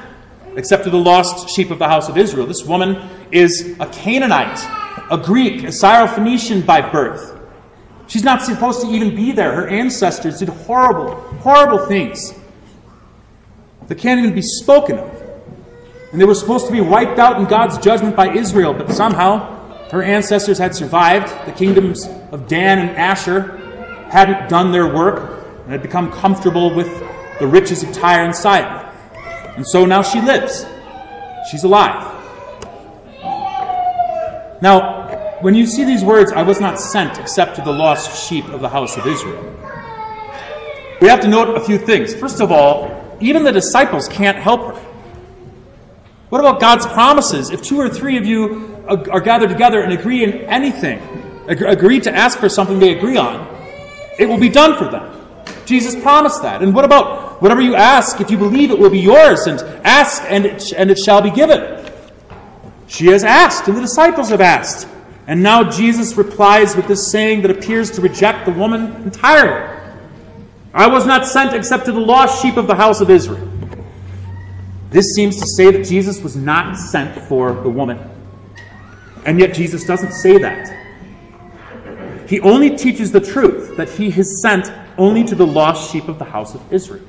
except 0.55 0.83
to 0.83 0.91
the 0.91 0.97
lost 0.97 1.49
sheep 1.49 1.71
of 1.71 1.79
the 1.79 1.87
house 1.87 2.09
of 2.09 2.17
Israel. 2.17 2.45
This 2.45 2.65
woman 2.65 3.09
is 3.31 3.75
a 3.79 3.87
Canaanite, 3.87 4.59
a 5.09 5.17
Greek, 5.17 5.63
a 5.63 5.67
Syrophoenician 5.67 6.63
by 6.65 6.87
birth. 6.87 7.39
She's 8.05 8.23
not 8.23 8.43
supposed 8.43 8.81
to 8.81 8.87
even 8.87 9.15
be 9.15 9.31
there. 9.31 9.53
Her 9.53 9.67
ancestors 9.67 10.39
did 10.39 10.49
horrible, 10.49 11.15
horrible 11.39 11.85
things 11.87 12.33
that 13.87 13.97
can't 13.97 14.19
even 14.19 14.33
be 14.33 14.41
spoken 14.41 14.97
of. 14.97 15.23
And 16.11 16.21
they 16.21 16.25
were 16.25 16.35
supposed 16.35 16.67
to 16.67 16.71
be 16.71 16.81
wiped 16.81 17.19
out 17.19 17.39
in 17.39 17.45
God's 17.45 17.77
judgment 17.77 18.15
by 18.15 18.33
Israel, 18.33 18.73
but 18.73 18.91
somehow 18.91 19.57
her 19.89 20.01
ancestors 20.01 20.57
had 20.57 20.75
survived. 20.75 21.27
The 21.45 21.51
kingdoms 21.51 22.07
of 22.31 22.47
Dan 22.47 22.79
and 22.79 22.97
Asher 22.97 23.57
hadn't 24.09 24.49
done 24.49 24.71
their 24.71 24.93
work 24.93 25.45
and 25.63 25.71
had 25.71 25.81
become 25.81 26.11
comfortable 26.11 26.73
with 26.73 26.87
the 27.39 27.47
riches 27.47 27.83
of 27.83 27.93
Tyre 27.93 28.23
and 28.23 28.35
Sidon. 28.35 28.85
And 29.55 29.67
so 29.67 29.85
now 29.85 30.01
she 30.01 30.21
lives. 30.21 30.65
She's 31.51 31.63
alive. 31.63 32.13
Now, 34.61 35.37
when 35.41 35.53
you 35.53 35.67
see 35.67 35.83
these 35.83 36.03
words, 36.03 36.31
I 36.31 36.41
was 36.41 36.59
not 36.59 36.79
sent 36.79 37.19
except 37.19 37.57
to 37.57 37.61
the 37.61 37.71
lost 37.71 38.27
sheep 38.27 38.45
of 38.45 38.61
the 38.61 38.69
house 38.69 38.97
of 38.97 39.05
Israel, 39.05 39.53
we 40.99 41.07
have 41.07 41.21
to 41.21 41.27
note 41.27 41.55
a 41.55 41.59
few 41.59 41.77
things. 41.77 42.15
First 42.15 42.41
of 42.41 42.51
all, 42.51 42.96
even 43.19 43.43
the 43.43 43.51
disciples 43.51 44.07
can't 44.07 44.37
help 44.37 44.75
her. 44.75 44.81
What 46.29 46.39
about 46.39 46.59
God's 46.59 46.85
promises? 46.85 47.49
If 47.51 47.61
two 47.61 47.79
or 47.79 47.89
three 47.89 48.17
of 48.17 48.25
you 48.25 48.83
are 48.87 49.21
gathered 49.21 49.49
together 49.49 49.81
and 49.81 49.93
agree 49.93 50.23
in 50.23 50.33
anything, 50.41 50.99
agree 51.47 51.99
to 52.01 52.13
ask 52.13 52.39
for 52.39 52.49
something 52.49 52.79
they 52.79 52.97
agree 52.97 53.17
on, 53.17 53.47
it 54.19 54.27
will 54.27 54.39
be 54.39 54.49
done 54.49 54.77
for 54.77 54.89
them. 54.89 55.13
Jesus 55.65 55.95
promised 56.01 56.41
that. 56.41 56.61
And 56.61 56.73
what 56.73 56.85
about 56.85 57.41
whatever 57.41 57.61
you 57.61 57.75
ask, 57.75 58.19
if 58.19 58.31
you 58.31 58.37
believe 58.37 58.71
it 58.71 58.79
will 58.79 58.89
be 58.89 58.99
yours, 58.99 59.47
and 59.47 59.59
ask 59.85 60.23
and 60.27 60.45
it, 60.45 60.73
and 60.73 60.89
it 60.89 60.97
shall 60.97 61.21
be 61.21 61.31
given? 61.31 61.91
She 62.87 63.07
has 63.07 63.23
asked, 63.23 63.67
and 63.67 63.75
the 63.77 63.81
disciples 63.81 64.29
have 64.29 64.41
asked. 64.41 64.87
And 65.27 65.43
now 65.43 65.69
Jesus 65.69 66.15
replies 66.15 66.75
with 66.75 66.87
this 66.87 67.11
saying 67.11 67.41
that 67.41 67.51
appears 67.51 67.91
to 67.91 68.01
reject 68.01 68.45
the 68.45 68.51
woman 68.53 68.95
entirely. 69.03 69.76
I 70.77 70.85
was 70.85 71.07
not 71.07 71.25
sent 71.25 71.55
except 71.55 71.85
to 71.85 71.91
the 71.91 71.99
lost 71.99 72.39
sheep 72.39 72.55
of 72.55 72.67
the 72.67 72.75
house 72.75 73.01
of 73.01 73.09
Israel. 73.09 73.49
This 74.91 75.15
seems 75.15 75.37
to 75.37 75.47
say 75.47 75.71
that 75.71 75.83
Jesus 75.83 76.21
was 76.21 76.35
not 76.35 76.77
sent 76.77 77.19
for 77.23 77.51
the 77.51 77.69
woman. 77.69 77.97
And 79.25 79.39
yet 79.39 79.55
Jesus 79.55 79.85
doesn't 79.85 80.11
say 80.11 80.37
that. 80.37 82.29
He 82.29 82.39
only 82.41 82.77
teaches 82.77 83.11
the 83.11 83.19
truth 83.19 83.75
that 83.75 83.89
he 83.89 84.07
is 84.09 84.39
sent 84.43 84.71
only 84.99 85.23
to 85.23 85.33
the 85.33 85.47
lost 85.47 85.91
sheep 85.91 86.07
of 86.07 86.19
the 86.19 86.25
house 86.25 86.53
of 86.53 86.61
Israel. 86.71 87.03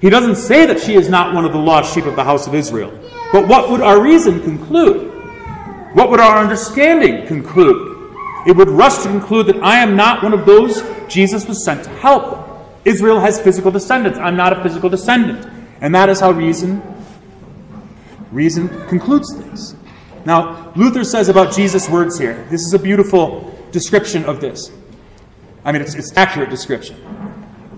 He 0.00 0.10
doesn't 0.10 0.34
say 0.34 0.66
that 0.66 0.80
she 0.80 0.94
is 0.94 1.08
not 1.08 1.32
one 1.32 1.44
of 1.44 1.52
the 1.52 1.58
lost 1.58 1.94
sheep 1.94 2.06
of 2.06 2.16
the 2.16 2.24
house 2.24 2.48
of 2.48 2.56
Israel. 2.56 2.90
But 3.32 3.46
what 3.46 3.70
would 3.70 3.82
our 3.82 4.02
reason 4.02 4.42
conclude? 4.42 5.12
What 5.94 6.10
would 6.10 6.18
our 6.18 6.38
understanding 6.38 7.24
conclude? 7.28 8.10
It 8.48 8.56
would 8.56 8.68
rush 8.68 8.98
to 9.04 9.08
conclude 9.08 9.46
that 9.46 9.62
I 9.62 9.78
am 9.78 9.94
not 9.94 10.24
one 10.24 10.34
of 10.34 10.44
those 10.44 10.82
Jesus 11.08 11.46
was 11.46 11.64
sent 11.64 11.84
to 11.84 11.90
help. 11.90 12.45
Israel 12.86 13.20
has 13.20 13.40
physical 13.40 13.70
descendants. 13.70 14.18
I'm 14.18 14.36
not 14.36 14.52
a 14.52 14.62
physical 14.62 14.88
descendant. 14.88 15.46
And 15.80 15.94
that 15.94 16.08
is 16.08 16.20
how 16.20 16.30
reason 16.30 16.82
reason 18.32 18.68
concludes 18.88 19.34
things. 19.34 19.74
Now, 20.24 20.72
Luther 20.74 21.04
says 21.04 21.28
about 21.28 21.54
Jesus' 21.54 21.88
words 21.88 22.18
here, 22.18 22.46
this 22.50 22.62
is 22.62 22.74
a 22.74 22.78
beautiful 22.78 23.56
description 23.70 24.24
of 24.24 24.40
this. 24.40 24.70
I 25.64 25.72
mean, 25.72 25.82
it's, 25.82 25.94
it's 25.94 26.16
accurate 26.16 26.50
description. 26.50 26.96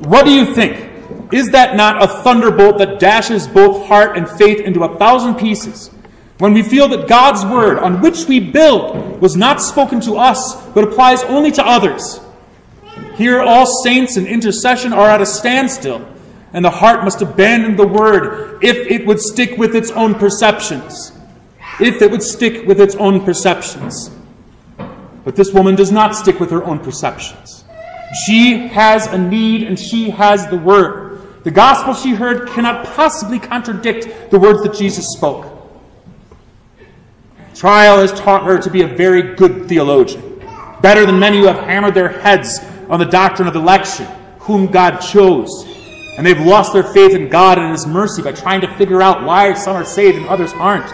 What 0.00 0.24
do 0.24 0.32
you 0.32 0.54
think? 0.54 1.32
Is 1.32 1.50
that 1.50 1.76
not 1.76 2.02
a 2.02 2.06
thunderbolt 2.22 2.78
that 2.78 2.98
dashes 2.98 3.46
both 3.46 3.86
heart 3.86 4.16
and 4.16 4.28
faith 4.28 4.60
into 4.60 4.84
a 4.84 4.98
thousand 4.98 5.36
pieces? 5.36 5.90
When 6.38 6.54
we 6.54 6.62
feel 6.62 6.88
that 6.88 7.08
God's 7.08 7.44
word, 7.44 7.78
on 7.78 8.00
which 8.00 8.26
we 8.26 8.40
build, 8.40 9.20
was 9.20 9.36
not 9.36 9.60
spoken 9.60 10.00
to 10.02 10.16
us, 10.16 10.54
but 10.68 10.84
applies 10.84 11.22
only 11.24 11.50
to 11.52 11.66
others. 11.66 12.20
Here, 13.18 13.42
all 13.42 13.66
saints 13.66 14.16
in 14.16 14.28
intercession 14.28 14.92
are 14.92 15.08
at 15.08 15.20
a 15.20 15.26
standstill, 15.26 16.08
and 16.52 16.64
the 16.64 16.70
heart 16.70 17.02
must 17.02 17.20
abandon 17.20 17.74
the 17.74 17.86
word 17.86 18.62
if 18.62 18.76
it 18.76 19.04
would 19.08 19.18
stick 19.18 19.58
with 19.58 19.74
its 19.74 19.90
own 19.90 20.14
perceptions. 20.14 21.10
If 21.80 22.00
it 22.00 22.12
would 22.12 22.22
stick 22.22 22.64
with 22.68 22.80
its 22.80 22.94
own 22.94 23.24
perceptions. 23.24 24.12
But 25.24 25.34
this 25.34 25.52
woman 25.52 25.74
does 25.74 25.90
not 25.90 26.14
stick 26.14 26.38
with 26.38 26.52
her 26.52 26.62
own 26.62 26.78
perceptions. 26.78 27.64
She 28.24 28.68
has 28.68 29.08
a 29.08 29.18
need 29.18 29.64
and 29.64 29.76
she 29.76 30.10
has 30.10 30.46
the 30.46 30.56
word. 30.56 31.42
The 31.42 31.50
gospel 31.50 31.94
she 31.94 32.14
heard 32.14 32.48
cannot 32.50 32.86
possibly 32.86 33.40
contradict 33.40 34.30
the 34.30 34.38
words 34.38 34.62
that 34.62 34.74
Jesus 34.74 35.08
spoke. 35.08 35.44
Trial 37.52 37.98
has 37.98 38.12
taught 38.12 38.44
her 38.44 38.58
to 38.58 38.70
be 38.70 38.82
a 38.82 38.86
very 38.86 39.34
good 39.34 39.68
theologian, 39.68 40.40
better 40.80 41.04
than 41.04 41.18
many 41.18 41.38
who 41.38 41.46
have 41.46 41.58
hammered 41.58 41.94
their 41.94 42.20
heads 42.20 42.60
on 42.88 42.98
the 42.98 43.06
doctrine 43.06 43.48
of 43.48 43.56
election, 43.56 44.06
whom 44.40 44.66
God 44.66 44.98
chose. 44.98 45.64
And 46.16 46.26
they've 46.26 46.40
lost 46.40 46.72
their 46.72 46.82
faith 46.82 47.14
in 47.14 47.28
God 47.28 47.58
and 47.58 47.70
His 47.70 47.86
mercy 47.86 48.22
by 48.22 48.32
trying 48.32 48.60
to 48.62 48.74
figure 48.76 49.02
out 49.02 49.24
why 49.24 49.54
some 49.54 49.76
are 49.76 49.84
saved 49.84 50.16
and 50.16 50.26
others 50.26 50.52
aren't. 50.54 50.92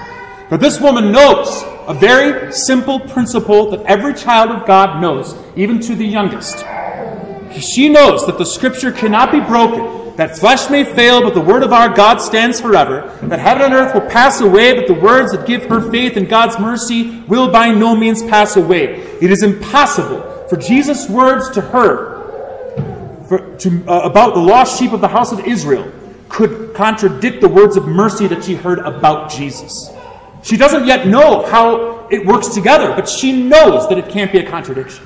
But 0.51 0.61
this 0.61 0.81
woman 0.81 1.13
knows 1.13 1.63
a 1.87 1.95
very 1.95 2.53
simple 2.53 3.01
principle 3.01 3.71
that 3.71 3.83
every 3.87 4.15
child 4.15 4.51
of 4.51 4.67
God 4.67 5.01
knows, 5.01 5.35
even 5.57 5.81
to 5.81 5.95
the 5.95 6.07
youngest. 6.07 6.59
She 7.59 7.89
knows 7.89 8.27
that 8.27 8.37
the 8.37 8.45
scripture 8.45 8.93
cannot 8.93 9.33
be 9.33 9.41
broken, 9.41 10.17
that 10.17 10.37
flesh 10.37 10.69
may 10.71 10.85
fail, 10.85 11.23
but 11.23 11.35
the 11.35 11.41
word 11.41 11.63
of 11.63 11.73
our 11.73 11.89
God 11.89 12.19
stands 12.19 12.61
forever, 12.61 13.17
that 13.23 13.39
heaven 13.39 13.63
and 13.63 13.75
earth 13.75 13.95
will 13.95 14.09
pass 14.11 14.41
away, 14.41 14.75
but 14.75 14.87
the 14.87 14.95
words 14.95 15.33
that 15.33 15.47
give 15.47 15.65
her 15.65 15.91
faith 15.91 16.17
in 16.17 16.27
God's 16.27 16.59
mercy 16.59 17.21
will 17.23 17.51
by 17.51 17.71
no 17.71 17.97
means 17.97 18.23
pass 18.23 18.57
away. 18.57 19.01
It 19.21 19.31
is 19.31 19.43
impossible 19.43 20.34
for 20.55 20.61
Jesus' 20.61 21.09
words 21.09 21.51
to 21.51 21.61
her 21.61 23.25
for, 23.27 23.57
to, 23.57 23.85
uh, 23.89 24.03
about 24.03 24.35
the 24.35 24.41
lost 24.41 24.79
sheep 24.79 24.93
of 24.93 25.01
the 25.01 25.09
house 25.09 25.33
of 25.33 25.41
Israel 25.41 25.91
could 26.29 26.73
contradict 26.75 27.41
the 27.41 27.49
words 27.49 27.77
of 27.77 27.89
mercy 27.89 28.29
that 28.29 28.45
she 28.45 28.55
heard 28.55 28.79
about 28.79 29.33
Jesus. 29.33 29.91
She 30.45 30.57
doesn't 30.57 30.87
yet 30.87 31.09
know 31.09 31.45
how 31.45 32.07
it 32.09 32.25
works 32.25 32.49
together, 32.51 32.95
but 32.95 33.09
she 33.09 33.33
knows 33.33 33.89
that 33.89 33.99
it 33.99 34.09
can't 34.11 34.31
be 34.31 34.39
a 34.39 34.49
contradiction. 34.49 35.05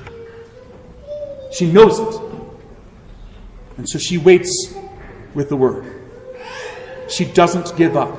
She 1.50 1.72
knows 1.72 1.98
it. 1.98 2.20
And 3.78 3.88
so 3.88 3.98
she 3.98 4.18
waits 4.18 4.74
with 5.32 5.48
the 5.48 5.56
word. 5.56 6.10
She 7.08 7.24
doesn't 7.24 7.74
give 7.74 7.96
up. 7.96 8.18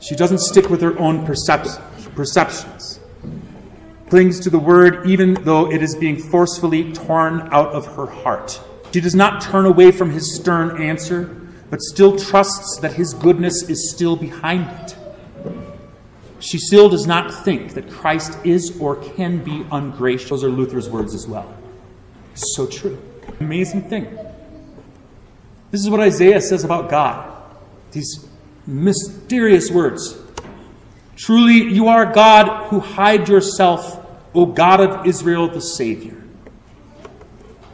She 0.00 0.14
doesn't 0.14 0.40
stick 0.40 0.70
with 0.70 0.80
her 0.80 0.98
own 0.98 1.26
percep- 1.26 2.14
perceptions. 2.14 2.95
Clings 4.08 4.38
to 4.40 4.50
the 4.50 4.58
word 4.58 5.06
even 5.06 5.34
though 5.34 5.70
it 5.70 5.82
is 5.82 5.94
being 5.94 6.16
forcefully 6.16 6.92
torn 6.92 7.48
out 7.52 7.72
of 7.72 7.86
her 7.96 8.06
heart. 8.06 8.60
She 8.92 9.00
does 9.00 9.14
not 9.14 9.42
turn 9.42 9.66
away 9.66 9.90
from 9.90 10.10
his 10.10 10.34
stern 10.34 10.80
answer, 10.80 11.24
but 11.68 11.82
still 11.82 12.18
trusts 12.18 12.78
that 12.80 12.94
his 12.94 13.12
goodness 13.14 13.68
is 13.68 13.90
still 13.90 14.16
behind 14.16 14.70
it. 14.70 14.96
She 16.38 16.58
still 16.58 16.88
does 16.88 17.06
not 17.06 17.44
think 17.44 17.74
that 17.74 17.90
Christ 17.90 18.38
is 18.44 18.78
or 18.80 18.96
can 18.96 19.42
be 19.42 19.66
ungracious. 19.72 20.30
Those 20.30 20.44
are 20.44 20.48
Luther's 20.48 20.88
words 20.88 21.14
as 21.14 21.26
well. 21.26 21.52
So 22.34 22.66
true. 22.66 22.98
Amazing 23.40 23.88
thing. 23.88 24.16
This 25.70 25.80
is 25.80 25.90
what 25.90 26.00
Isaiah 26.00 26.40
says 26.40 26.64
about 26.64 26.88
God. 26.88 27.32
These 27.92 28.28
mysterious 28.66 29.70
words. 29.70 30.16
Truly, 31.16 31.72
you 31.72 31.88
are 31.88 32.12
God 32.12 32.68
who 32.68 32.80
hide 32.80 33.28
yourself, 33.28 34.06
O 34.34 34.46
God 34.46 34.80
of 34.80 35.06
Israel, 35.06 35.48
the 35.48 35.60
Savior. 35.60 36.22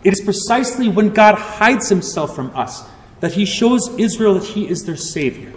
It 0.04 0.12
is 0.12 0.20
precisely 0.20 0.88
when 0.88 1.10
God 1.10 1.34
hides 1.36 1.88
himself 1.88 2.34
from 2.34 2.54
us 2.56 2.84
that 3.20 3.32
he 3.32 3.44
shows 3.44 3.88
Israel 3.98 4.34
that 4.34 4.44
he 4.44 4.68
is 4.68 4.84
their 4.84 4.96
Savior. 4.96 5.52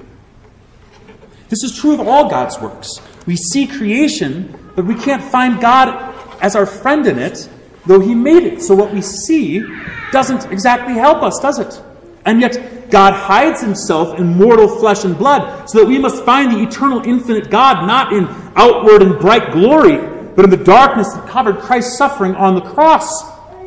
This 1.50 1.64
is 1.64 1.76
true 1.76 1.94
of 1.94 2.08
all 2.08 2.30
God's 2.30 2.60
works. 2.60 3.00
We 3.26 3.36
see 3.36 3.66
creation, 3.66 4.72
but 4.76 4.86
we 4.86 4.96
can't 4.96 5.24
find 5.24 5.60
God 5.60 6.14
as 6.42 6.56
our 6.56 6.66
friend 6.66 7.06
in 7.08 7.18
it, 7.18 7.50
though 7.86 8.00
he 8.00 8.14
made 8.14 8.44
it. 8.44 8.62
So 8.62 8.76
what 8.76 8.94
we 8.94 9.02
see 9.02 9.64
doesn't 10.12 10.52
exactly 10.52 10.94
help 10.94 11.24
us, 11.24 11.40
does 11.40 11.60
it? 11.60 11.82
And 12.26 12.42
yet, 12.42 12.75
God 12.90 13.14
hides 13.14 13.62
himself 13.62 14.20
in 14.20 14.38
mortal 14.38 14.68
flesh 14.68 15.04
and 15.04 15.18
blood, 15.18 15.68
so 15.70 15.80
that 15.80 15.88
we 15.88 15.98
must 15.98 16.24
find 16.24 16.52
the 16.52 16.62
eternal, 16.62 17.02
infinite 17.02 17.50
God 17.50 17.88
not 17.88 18.14
in 18.14 18.28
outward 18.56 19.02
and 19.02 19.20
bright 19.20 19.52
glory, 19.52 19.98
but 20.36 20.46
in 20.46 20.52
the 20.52 20.58
darkness 20.58 21.12
that 21.14 21.28
covered 21.28 21.58
Christ's 21.58 21.98
suffering 21.98 22.36
on 22.36 22.56
the 22.56 22.62
cross, 22.62 23.24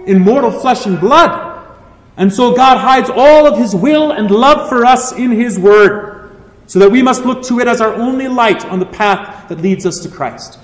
in 0.06 0.20
mortal 0.20 0.50
flesh 0.50 0.86
and 0.86 1.00
blood. 1.00 1.46
And 2.16 2.32
so 2.32 2.54
God 2.54 2.78
hides 2.78 3.10
all 3.10 3.46
of 3.46 3.58
his 3.58 3.74
will 3.74 4.12
and 4.12 4.30
love 4.30 4.68
for 4.68 4.84
us 4.84 5.12
in 5.12 5.30
his 5.30 5.58
word, 5.58 6.36
so 6.66 6.78
that 6.78 6.90
we 6.90 7.02
must 7.02 7.24
look 7.24 7.42
to 7.44 7.60
it 7.60 7.68
as 7.68 7.80
our 7.80 7.94
only 7.94 8.28
light 8.28 8.64
on 8.66 8.78
the 8.78 8.86
path 8.86 9.48
that 9.48 9.60
leads 9.60 9.84
us 9.86 10.00
to 10.00 10.08
Christ. 10.08 10.58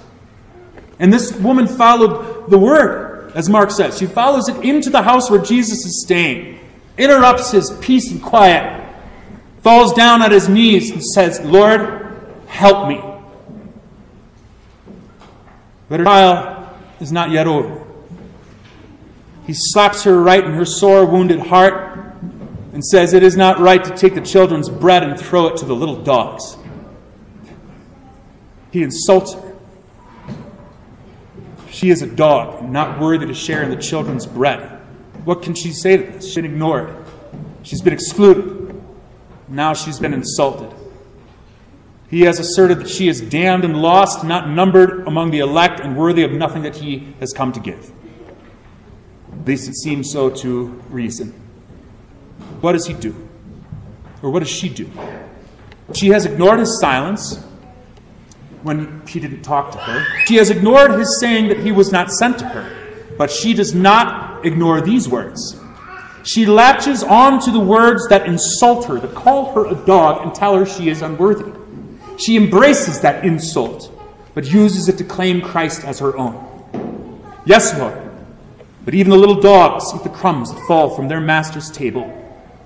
And 0.98 1.12
this 1.12 1.32
woman 1.32 1.66
followed 1.66 2.50
the 2.50 2.58
word, 2.58 3.32
as 3.34 3.48
Mark 3.48 3.70
says. 3.70 3.98
She 3.98 4.06
follows 4.06 4.48
it 4.48 4.64
into 4.64 4.90
the 4.90 5.02
house 5.02 5.30
where 5.30 5.42
Jesus 5.42 5.84
is 5.84 6.02
staying 6.04 6.60
interrupts 6.96 7.50
his 7.50 7.70
peace 7.80 8.10
and 8.10 8.22
quiet, 8.22 8.84
falls 9.62 9.92
down 9.92 10.22
on 10.22 10.30
his 10.30 10.48
knees, 10.48 10.90
and 10.90 11.04
says, 11.04 11.40
Lord, 11.40 12.34
help 12.46 12.88
me. 12.88 13.02
But 15.88 16.00
her 16.00 16.04
trial 16.04 16.76
is 17.00 17.12
not 17.12 17.30
yet 17.30 17.46
over. 17.46 17.84
He 19.46 19.52
slaps 19.54 20.04
her 20.04 20.22
right 20.22 20.42
in 20.42 20.52
her 20.54 20.64
sore, 20.64 21.04
wounded 21.04 21.40
heart 21.40 21.94
and 22.74 22.84
says, 22.84 23.14
It 23.14 23.22
is 23.22 23.36
not 23.36 23.60
right 23.60 23.82
to 23.84 23.96
take 23.96 24.14
the 24.14 24.20
children's 24.20 24.68
bread 24.68 25.04
and 25.04 25.18
throw 25.18 25.46
it 25.46 25.56
to 25.58 25.64
the 25.64 25.76
little 25.76 26.02
dogs. 26.02 26.56
He 28.72 28.82
insults 28.82 29.34
her. 29.34 29.56
She 31.70 31.90
is 31.90 32.02
a 32.02 32.06
dog, 32.08 32.68
not 32.68 33.00
worthy 33.00 33.26
to 33.26 33.34
share 33.34 33.62
in 33.62 33.70
the 33.70 33.76
children's 33.76 34.26
bread. 34.26 34.73
What 35.24 35.42
can 35.42 35.54
she 35.54 35.72
say 35.72 35.96
to 35.96 36.02
this? 36.02 36.26
She's 36.26 36.34
been 36.36 36.44
ignored. 36.44 36.94
She's 37.62 37.80
been 37.80 37.92
excluded. 37.92 38.82
Now 39.48 39.74
she's 39.74 39.98
been 39.98 40.12
insulted. 40.12 40.72
He 42.08 42.22
has 42.22 42.38
asserted 42.38 42.78
that 42.80 42.88
she 42.88 43.08
is 43.08 43.20
damned 43.20 43.64
and 43.64 43.80
lost, 43.80 44.24
not 44.24 44.48
numbered 44.48 45.06
among 45.06 45.30
the 45.30 45.40
elect, 45.40 45.80
and 45.80 45.96
worthy 45.96 46.22
of 46.22 46.32
nothing 46.32 46.62
that 46.62 46.76
he 46.76 47.14
has 47.20 47.32
come 47.32 47.52
to 47.52 47.60
give. 47.60 47.90
At 49.32 49.46
least 49.46 49.68
it 49.68 49.76
seems 49.76 50.12
so 50.12 50.30
to 50.30 50.66
reason. 50.90 51.32
What 52.60 52.72
does 52.72 52.86
he 52.86 52.94
do? 52.94 53.28
Or 54.22 54.30
what 54.30 54.40
does 54.40 54.50
she 54.50 54.68
do? 54.68 54.90
She 55.94 56.08
has 56.08 56.24
ignored 56.24 56.60
his 56.60 56.78
silence 56.80 57.42
when 58.62 59.06
he 59.06 59.20
didn't 59.20 59.42
talk 59.42 59.72
to 59.72 59.78
her. 59.78 60.06
She 60.26 60.36
has 60.36 60.50
ignored 60.50 60.92
his 60.92 61.20
saying 61.20 61.48
that 61.48 61.58
he 61.58 61.72
was 61.72 61.92
not 61.92 62.10
sent 62.10 62.38
to 62.38 62.46
her. 62.46 62.74
But 63.18 63.30
she 63.30 63.54
does 63.54 63.74
not 63.74 64.33
ignore 64.46 64.80
these 64.80 65.08
words. 65.08 65.60
She 66.24 66.46
latches 66.46 67.02
on 67.02 67.40
to 67.40 67.50
the 67.50 67.60
words 67.60 68.08
that 68.08 68.26
insult 68.26 68.86
her, 68.86 68.98
that 68.98 69.14
call 69.14 69.52
her 69.52 69.66
a 69.66 69.74
dog 69.84 70.22
and 70.22 70.34
tell 70.34 70.56
her 70.56 70.64
she 70.64 70.88
is 70.88 71.02
unworthy. 71.02 71.52
She 72.16 72.36
embraces 72.36 73.00
that 73.00 73.24
insult, 73.24 73.92
but 74.34 74.50
uses 74.50 74.88
it 74.88 74.96
to 74.98 75.04
claim 75.04 75.42
Christ 75.42 75.84
as 75.84 75.98
her 75.98 76.16
own. 76.16 77.20
Yes, 77.44 77.78
Lord, 77.78 78.00
but 78.84 78.94
even 78.94 79.10
the 79.10 79.18
little 79.18 79.40
dogs 79.40 79.84
eat 79.94 80.02
the 80.02 80.08
crumbs 80.08 80.52
that 80.52 80.60
fall 80.66 80.96
from 80.96 81.08
their 81.08 81.20
master's 81.20 81.70
table. 81.70 82.20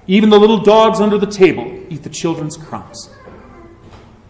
Even 0.07 0.31
the 0.31 0.39
little 0.39 0.61
dogs 0.61 1.01
under 1.01 1.19
the 1.19 1.27
table 1.27 1.85
eat 1.91 2.03
the 2.03 2.11
children's 2.11 2.57
crumbs. 2.57 3.11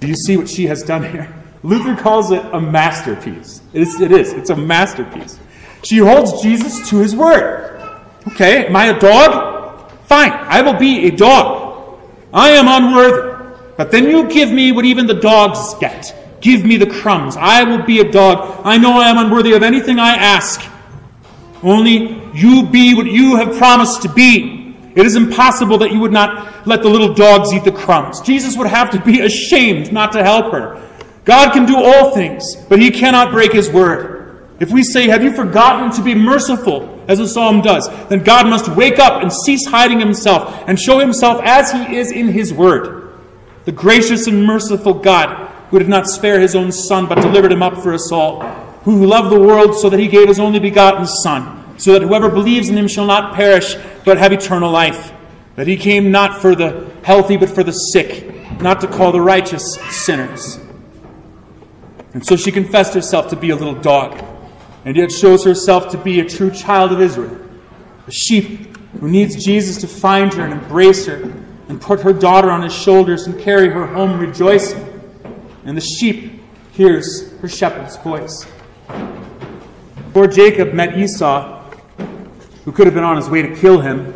Do 0.01 0.09
you 0.09 0.15
see 0.15 0.37
what 0.37 0.49
she 0.49 0.67
has 0.67 0.83
done 0.83 1.11
here? 1.11 1.35
Luther 1.63 1.97
calls 1.97 2.31
it 2.31 2.45
a 2.53 2.61
masterpiece. 2.61 3.61
It 3.73 3.83
is, 3.83 4.01
it 4.01 4.13
is. 4.13 4.33
It's 4.33 4.51
a 4.51 4.57
masterpiece. 4.57 5.39
She 5.83 5.99
holds 5.99 6.43
Jesus 6.43 6.89
to 6.91 6.99
his 6.99 7.15
word. 7.15 7.81
Okay, 8.29 8.67
am 8.67 8.77
I 8.77 8.87
a 8.87 8.99
dog? 8.99 9.91
Fine, 10.07 10.33
I 10.33 10.63
will 10.63 10.75
be 10.75 11.07
a 11.07 11.11
dog. 11.11 12.01
I 12.33 12.51
am 12.51 12.67
unworthy. 12.69 13.29
But 13.77 13.91
then 13.91 14.09
you 14.11 14.29
give 14.29 14.51
me 14.51 14.73
what 14.73 14.85
even 14.85 15.07
the 15.07 15.15
dogs 15.15 15.75
get. 15.81 16.15
Give 16.41 16.65
me 16.65 16.77
the 16.77 16.87
crumbs. 16.87 17.37
I 17.37 17.65
will 17.65 17.85
be 17.85 18.01
a 18.01 18.11
dog. 18.11 18.61
I 18.65 18.77
know 18.77 19.01
I 19.01 19.09
am 19.09 19.19
unworthy 19.19 19.53
of 19.53 19.63
anything 19.63 19.99
I 19.99 20.15
ask. 20.15 20.61
Only 21.63 22.21
you 22.35 22.67
be 22.67 22.95
what 22.95 23.07
you 23.07 23.37
have 23.37 23.57
promised 23.57 24.03
to 24.03 24.09
be. 24.09 24.77
It 24.95 25.07
is 25.07 25.15
impossible 25.15 25.79
that 25.79 25.93
you 25.93 26.01
would 26.01 26.13
not 26.13 26.67
let 26.67 26.83
the 26.83 26.89
little 26.89 27.15
dogs 27.15 27.53
eat 27.53 27.65
the 27.65 27.73
crumbs. 27.73 28.21
Jesus 28.21 28.57
would 28.57 28.67
have 28.67 28.91
to 28.91 29.01
be 29.01 29.21
ashamed 29.25 29.93
not 29.93 30.13
to 30.13 30.25
help 30.25 30.53
her. 30.53 30.83
God 31.25 31.53
can 31.53 31.67
do 31.67 31.77
all 31.77 32.15
things, 32.15 32.57
but 32.69 32.81
he 32.81 32.91
cannot 32.91 33.31
break 33.31 33.53
his 33.53 33.71
word. 33.71 34.18
If 34.61 34.71
we 34.71 34.83
say, 34.83 35.09
Have 35.09 35.23
you 35.23 35.33
forgotten 35.33 35.91
to 35.93 36.03
be 36.03 36.15
merciful, 36.15 36.99
as 37.09 37.19
the 37.19 37.27
psalm 37.27 37.63
does, 37.63 37.89
then 38.09 38.23
God 38.23 38.47
must 38.47 38.69
wake 38.69 38.99
up 38.99 39.23
and 39.23 39.33
cease 39.33 39.67
hiding 39.67 39.99
himself 39.99 40.63
and 40.69 40.79
show 40.79 40.99
himself 40.99 41.41
as 41.43 41.73
he 41.73 41.97
is 41.97 42.13
in 42.13 42.29
his 42.29 42.53
word. 42.53 43.19
The 43.65 43.73
gracious 43.73 44.27
and 44.27 44.45
merciful 44.45 44.95
God, 44.95 45.51
who 45.71 45.79
did 45.79 45.89
not 45.89 46.07
spare 46.07 46.39
his 46.39 46.55
own 46.55 46.71
Son, 46.71 47.07
but 47.07 47.23
delivered 47.23 47.51
him 47.51 47.63
up 47.63 47.79
for 47.79 47.95
us 47.95 48.13
all, 48.13 48.43
who 48.85 49.07
loved 49.07 49.33
the 49.33 49.41
world 49.41 49.75
so 49.75 49.89
that 49.89 49.99
he 49.99 50.07
gave 50.07 50.29
his 50.29 50.39
only 50.39 50.59
begotten 50.59 51.07
Son, 51.07 51.79
so 51.79 51.95
that 51.95 52.03
whoever 52.03 52.29
believes 52.29 52.69
in 52.69 52.77
him 52.77 52.89
shall 52.89 53.07
not 53.07 53.35
perish, 53.35 53.75
but 54.05 54.19
have 54.19 54.33
eternal 54.33 54.71
life. 54.71 55.13
That 55.57 55.67
he 55.67 55.77
came 55.77 56.11
not 56.11 56.41
for 56.41 56.55
the 56.55 56.91
healthy, 57.03 57.39
but 57.39 57.49
for 57.49 57.65
the 57.65 57.73
sick, 57.73 58.61
not 58.61 58.83
to 58.83 58.87
call 58.87 59.13
the 59.13 59.21
righteous 59.21 59.77
sinners. 59.91 60.59
And 62.13 62.25
so 62.25 62.37
she 62.37 62.53
confessed 62.53 62.95
herself 62.95 63.29
to 63.31 63.37
be 63.37 63.51
a 63.51 63.57
little 63.57 63.75
dog 63.75 64.28
and 64.85 64.97
yet 64.97 65.13
shows 65.13 65.45
herself 65.45 65.91
to 65.91 65.99
be 65.99 66.21
a 66.21 66.25
true 66.25 66.51
child 66.51 66.93
of 66.93 67.01
Israel, 67.01 67.39
a 68.07 68.11
sheep 68.11 68.77
who 69.01 69.09
needs 69.09 69.43
Jesus 69.45 69.79
to 69.79 69.89
find 69.89 70.33
her 70.35 70.43
and 70.43 70.53
embrace 70.53 71.07
her 71.07 71.33
and 71.69 71.81
put 71.81 72.01
her 72.01 72.13
daughter 72.13 72.51
on 72.51 72.63
his 72.63 72.73
shoulders 72.73 73.27
and 73.27 73.39
carry 73.39 73.69
her 73.69 73.87
home 73.87 74.19
rejoicing. 74.19 74.85
And 75.65 75.77
the 75.77 75.83
sheep 75.83 76.43
hears 76.73 77.33
her 77.41 77.49
shepherd's 77.49 77.97
voice. 77.99 78.47
Poor 80.15 80.27
Jacob 80.27 80.73
met 80.73 80.97
Esau, 80.97 81.63
who 82.65 82.73
could 82.73 82.87
have 82.87 82.95
been 82.95 83.05
on 83.05 83.17
his 83.17 83.29
way 83.29 83.43
to 83.43 83.55
kill 83.55 83.81
him. 83.81 84.15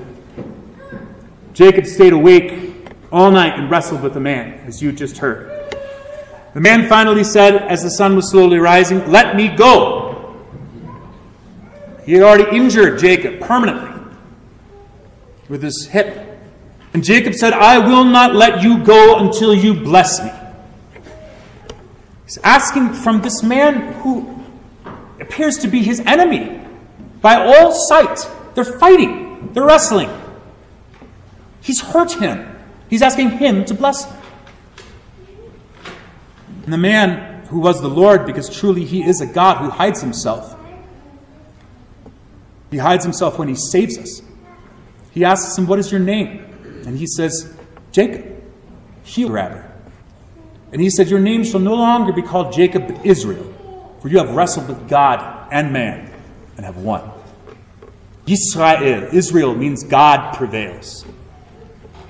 Jacob 1.52 1.86
stayed 1.86 2.14
awake 2.14 2.72
all 3.12 3.30
night 3.30 3.58
and 3.58 3.70
wrestled 3.70 4.02
with 4.02 4.14
the 4.14 4.20
man, 4.20 4.60
as 4.66 4.80
you 4.80 4.90
just 4.90 5.18
heard. 5.18 5.50
The 6.54 6.60
man 6.60 6.88
finally 6.88 7.24
said, 7.24 7.56
as 7.56 7.82
the 7.82 7.90
sun 7.90 8.16
was 8.16 8.30
slowly 8.30 8.58
rising, 8.58 9.10
Let 9.10 9.36
me 9.36 9.48
go. 9.48 10.11
He 12.04 12.14
had 12.14 12.22
already 12.22 12.56
injured 12.56 12.98
Jacob 12.98 13.40
permanently 13.40 13.90
with 15.48 15.62
his 15.62 15.86
hip. 15.86 16.28
And 16.94 17.04
Jacob 17.04 17.34
said, 17.34 17.52
I 17.52 17.78
will 17.78 18.04
not 18.04 18.34
let 18.34 18.62
you 18.62 18.82
go 18.84 19.18
until 19.18 19.54
you 19.54 19.74
bless 19.74 20.22
me. 20.22 20.32
He's 22.24 22.38
asking 22.38 22.94
from 22.94 23.22
this 23.22 23.42
man 23.42 23.92
who 24.00 24.42
appears 25.20 25.58
to 25.58 25.68
be 25.68 25.82
his 25.82 26.00
enemy 26.00 26.60
by 27.20 27.36
all 27.36 27.72
sight. 27.72 28.28
They're 28.54 28.64
fighting, 28.64 29.52
they're 29.52 29.64
wrestling. 29.64 30.10
He's 31.60 31.80
hurt 31.80 32.12
him. 32.12 32.48
He's 32.90 33.02
asking 33.02 33.30
him 33.30 33.64
to 33.66 33.74
bless 33.74 34.04
him. 34.04 34.16
And 36.64 36.72
the 36.72 36.78
man 36.78 37.46
who 37.46 37.60
was 37.60 37.80
the 37.80 37.88
Lord, 37.88 38.26
because 38.26 38.48
truly 38.54 38.84
he 38.84 39.04
is 39.04 39.20
a 39.20 39.26
God 39.26 39.58
who 39.58 39.70
hides 39.70 40.00
himself, 40.00 40.56
he 42.72 42.78
hides 42.78 43.04
himself 43.04 43.38
when 43.38 43.48
he 43.48 43.54
saves 43.54 43.98
us. 43.98 44.22
He 45.10 45.24
asks 45.24 45.56
him, 45.56 45.66
What 45.66 45.78
is 45.78 45.92
your 45.92 46.00
name? 46.00 46.82
And 46.86 46.96
he 46.98 47.06
says, 47.06 47.54
Jacob, 47.92 48.42
heel 49.04 49.28
grabber. 49.28 49.70
And 50.72 50.80
he 50.80 50.88
said, 50.88 51.08
Your 51.08 51.20
name 51.20 51.44
shall 51.44 51.60
no 51.60 51.74
longer 51.74 52.12
be 52.14 52.22
called 52.22 52.54
Jacob, 52.54 52.88
but 52.88 53.04
Israel, 53.04 53.94
for 54.00 54.08
you 54.08 54.16
have 54.18 54.34
wrestled 54.34 54.68
with 54.68 54.88
God 54.88 55.48
and 55.52 55.70
man 55.70 56.10
and 56.56 56.64
have 56.64 56.78
won. 56.78 57.10
Israel 58.26 59.54
means 59.54 59.84
God 59.84 60.34
prevails. 60.34 61.04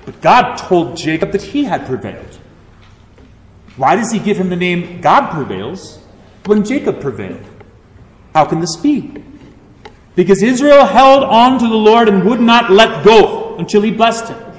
But 0.05 0.21
God 0.21 0.55
told 0.55 0.95
Jacob 0.95 1.31
that 1.33 1.41
he 1.41 1.65
had 1.65 1.85
prevailed. 1.85 2.39
Why 3.75 3.97
does 3.97 4.11
he 4.11 4.19
give 4.19 4.37
him 4.37 4.49
the 4.49 4.55
name 4.55 5.01
God 5.01 5.31
prevails 5.31 5.99
when 6.45 6.63
Jacob 6.63 7.01
prevailed? 7.01 7.43
How 8.33 8.45
can 8.45 8.61
this 8.61 8.77
be? 8.77 9.23
Because 10.15 10.43
Israel 10.43 10.85
held 10.85 11.23
on 11.23 11.59
to 11.59 11.67
the 11.67 11.75
Lord 11.75 12.07
and 12.07 12.23
would 12.25 12.39
not 12.39 12.71
let 12.71 13.03
go 13.03 13.55
until 13.57 13.81
he 13.81 13.91
blessed 13.91 14.29
him. 14.29 14.53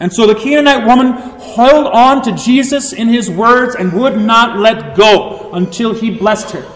And 0.00 0.12
so 0.12 0.26
the 0.26 0.34
Canaanite 0.34 0.86
woman 0.86 1.12
held 1.56 1.86
on 1.88 2.22
to 2.22 2.32
Jesus 2.32 2.92
in 2.92 3.08
his 3.08 3.28
words 3.28 3.74
and 3.74 3.92
would 3.92 4.18
not 4.18 4.58
let 4.58 4.96
go 4.96 5.50
until 5.52 5.92
he 5.92 6.10
blessed 6.10 6.52
her. 6.52 6.72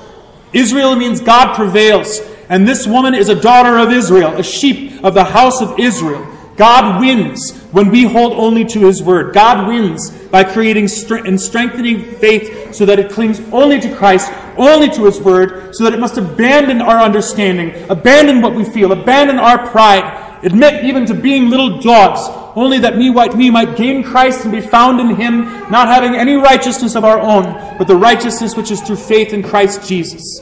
Israel 0.53 0.97
means 0.97 1.21
God 1.21 1.55
prevails. 1.55 2.21
And 2.49 2.67
this 2.69 2.87
woman 2.87 3.15
is 3.15 3.29
a 3.29 3.35
daughter 3.35 3.79
of 3.79 3.93
Israel, 3.93 4.37
a 4.37 4.43
sheep 4.43 5.03
of 5.05 5.15
the 5.15 5.25
house 5.25 5.63
of 5.63 5.79
Israel. 5.79 6.27
God 6.57 7.01
wins 7.01 7.59
when 7.73 7.91
we 7.91 8.05
hold 8.05 8.33
only 8.35 8.65
to 8.67 8.81
his 8.81 9.03
word. 9.03 9.33
God 9.33 9.67
wins 9.67 10.11
by 10.11 10.45
creating 10.45 10.89
and 11.11 11.41
strengthening 11.41 12.03
faith 12.17 12.75
so 12.75 12.85
that 12.87 12.99
it 12.99 13.11
clings 13.11 13.41
only 13.53 13.81
to 13.81 13.95
Christ, 13.97 14.31
only 14.57 14.89
to 14.91 15.07
his 15.07 15.21
word, 15.21 15.75
so 15.75 15.85
that 15.85 15.95
it 15.95 16.01
must 16.01 16.19
abandon 16.19 16.83
our 16.83 16.99
understanding, 16.99 17.73
abandon 17.89 18.43
what 18.43 18.55
we 18.55 18.65
feel, 18.65 18.93
abandon 18.93 19.39
our 19.39 19.67
pride, 19.69 20.41
admit 20.45 20.85
even 20.85 21.07
to 21.07 21.15
being 21.15 21.49
little 21.49 21.81
dogs, 21.81 22.21
only 22.55 22.79
that 22.81 22.97
we 22.97 23.11
might, 23.11 23.35
we 23.35 23.51
might 23.51 23.77
gain 23.77 24.03
Christ 24.03 24.43
and 24.43 24.53
be 24.53 24.61
found 24.61 25.01
in 25.01 25.17
him, 25.17 25.45
not 25.71 25.89
having 25.89 26.15
any 26.15 26.35
righteousness 26.35 26.95
of 26.95 27.05
our 27.05 27.19
own, 27.19 27.79
but 27.79 27.89
the 27.89 27.97
righteousness 27.97 28.57
which 28.57 28.71
is 28.71 28.83
through 28.83 28.97
faith 28.97 29.33
in 29.33 29.43
Christ 29.43 29.89
Jesus. 29.89 30.41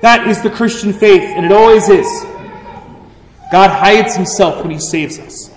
That 0.00 0.26
is 0.26 0.42
the 0.42 0.50
Christian 0.50 0.92
faith, 0.92 1.22
and 1.22 1.44
it 1.44 1.52
always 1.52 1.88
is. 1.88 2.06
God 3.52 3.70
hides 3.70 4.16
himself 4.16 4.62
when 4.62 4.70
he 4.70 4.78
saves 4.80 5.18
us. 5.18 5.48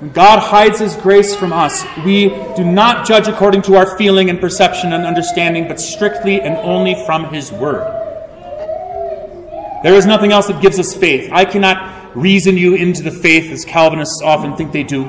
When 0.00 0.10
God 0.10 0.40
hides 0.40 0.80
his 0.80 0.96
grace 0.96 1.34
from 1.34 1.52
us, 1.52 1.84
we 2.04 2.28
do 2.56 2.64
not 2.64 3.06
judge 3.06 3.28
according 3.28 3.62
to 3.62 3.76
our 3.76 3.96
feeling 3.96 4.30
and 4.30 4.40
perception 4.40 4.92
and 4.92 5.06
understanding, 5.06 5.68
but 5.68 5.80
strictly 5.80 6.40
and 6.40 6.56
only 6.56 6.94
from 7.06 7.32
his 7.32 7.52
word. 7.52 7.84
There 9.82 9.94
is 9.94 10.06
nothing 10.06 10.32
else 10.32 10.46
that 10.46 10.60
gives 10.60 10.78
us 10.78 10.94
faith. 10.94 11.30
I 11.32 11.44
cannot 11.44 12.16
reason 12.16 12.56
you 12.56 12.74
into 12.74 13.02
the 13.02 13.10
faith 13.10 13.50
as 13.50 13.64
Calvinists 13.64 14.20
often 14.22 14.56
think 14.56 14.72
they 14.72 14.82
do. 14.82 15.04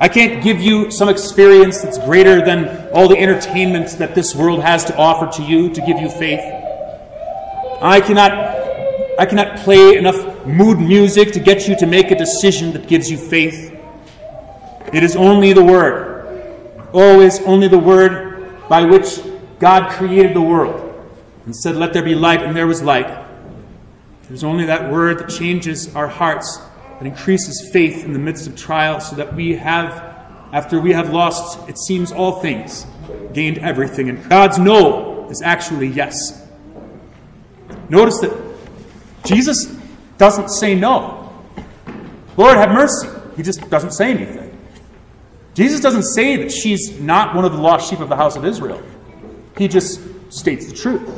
I 0.00 0.08
can't 0.08 0.44
give 0.44 0.60
you 0.60 0.90
some 0.90 1.08
experience 1.08 1.80
that's 1.80 1.98
greater 1.98 2.44
than 2.44 2.88
all 2.92 3.08
the 3.08 3.18
entertainments 3.18 3.94
that 3.96 4.14
this 4.14 4.34
world 4.34 4.62
has 4.62 4.84
to 4.86 4.96
offer 4.96 5.26
to 5.38 5.42
you 5.42 5.70
to 5.74 5.80
give 5.80 5.98
you 5.98 6.08
faith. 6.08 6.40
I 7.80 8.00
cannot, 8.00 8.57
I 9.18 9.26
cannot 9.26 9.58
play 9.58 9.96
enough 9.96 10.46
mood 10.46 10.78
music 10.78 11.32
to 11.32 11.40
get 11.40 11.66
you 11.66 11.76
to 11.78 11.86
make 11.86 12.12
a 12.12 12.14
decision 12.16 12.72
that 12.74 12.86
gives 12.86 13.10
you 13.10 13.18
faith. 13.18 13.76
It 14.92 15.02
is 15.02 15.16
only 15.16 15.52
the 15.52 15.64
Word, 15.64 16.06
Oh, 16.94 17.14
always 17.14 17.40
only 17.40 17.66
the 17.66 17.78
Word 17.78 18.68
by 18.68 18.84
which 18.84 19.18
God 19.58 19.90
created 19.90 20.34
the 20.34 20.40
world 20.40 20.84
and 21.44 21.54
said, 21.54 21.74
Let 21.74 21.92
there 21.92 22.04
be 22.04 22.14
light, 22.14 22.42
and 22.42 22.56
there 22.56 22.68
was 22.68 22.80
light. 22.80 23.26
There's 24.28 24.44
only 24.44 24.66
that 24.66 24.90
Word 24.90 25.18
that 25.18 25.28
changes 25.28 25.94
our 25.96 26.06
hearts 26.06 26.60
that 26.98 27.06
increases 27.06 27.70
faith 27.72 28.04
in 28.04 28.12
the 28.12 28.18
midst 28.18 28.46
of 28.46 28.56
trial, 28.56 29.00
so 29.00 29.16
that 29.16 29.34
we 29.34 29.56
have, 29.56 29.92
after 30.52 30.80
we 30.80 30.92
have 30.92 31.12
lost, 31.12 31.68
it 31.68 31.78
seems, 31.78 32.12
all 32.12 32.40
things, 32.40 32.86
gained 33.32 33.58
everything. 33.58 34.08
And 34.08 34.28
God's 34.28 34.58
no 34.58 35.28
is 35.28 35.42
actually 35.42 35.88
yes. 35.88 36.46
Notice 37.88 38.20
that 38.20 38.47
Jesus 39.28 39.66
doesn't 40.16 40.48
say 40.48 40.74
no. 40.74 41.30
Lord, 42.36 42.56
have 42.56 42.70
mercy. 42.70 43.08
He 43.36 43.42
just 43.42 43.68
doesn't 43.68 43.92
say 43.92 44.10
anything. 44.10 44.58
Jesus 45.54 45.80
doesn't 45.80 46.04
say 46.04 46.36
that 46.36 46.50
she's 46.50 46.98
not 46.98 47.34
one 47.34 47.44
of 47.44 47.52
the 47.52 47.58
lost 47.58 47.90
sheep 47.90 48.00
of 48.00 48.08
the 48.08 48.16
house 48.16 48.36
of 48.36 48.44
Israel. 48.44 48.82
He 49.58 49.68
just 49.68 50.00
states 50.32 50.66
the 50.66 50.74
truth. 50.74 51.08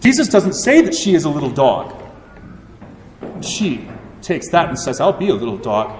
Jesus 0.00 0.28
doesn't 0.28 0.54
say 0.54 0.80
that 0.82 0.94
she 0.94 1.14
is 1.14 1.24
a 1.24 1.28
little 1.28 1.50
dog. 1.50 1.94
She 3.42 3.88
takes 4.22 4.50
that 4.50 4.68
and 4.68 4.78
says, 4.78 5.00
I'll 5.00 5.12
be 5.12 5.30
a 5.30 5.34
little 5.34 5.58
dog. 5.58 5.98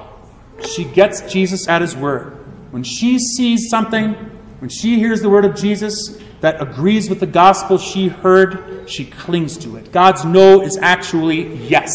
She 0.64 0.84
gets 0.84 1.22
Jesus 1.32 1.66
at 1.66 1.80
his 1.80 1.96
word. 1.96 2.36
When 2.70 2.84
she 2.84 3.18
sees 3.18 3.68
something, 3.68 4.12
when 4.60 4.70
she 4.70 4.98
hears 4.98 5.22
the 5.22 5.28
word 5.28 5.44
of 5.44 5.56
Jesus 5.56 6.18
that 6.40 6.60
agrees 6.60 7.08
with 7.08 7.20
the 7.20 7.26
gospel 7.26 7.78
she 7.78 8.08
heard, 8.08 8.88
she 8.88 9.04
clings 9.04 9.58
to 9.58 9.76
it. 9.76 9.92
God's 9.92 10.24
no 10.24 10.62
is 10.62 10.78
actually 10.78 11.54
yes. 11.66 11.94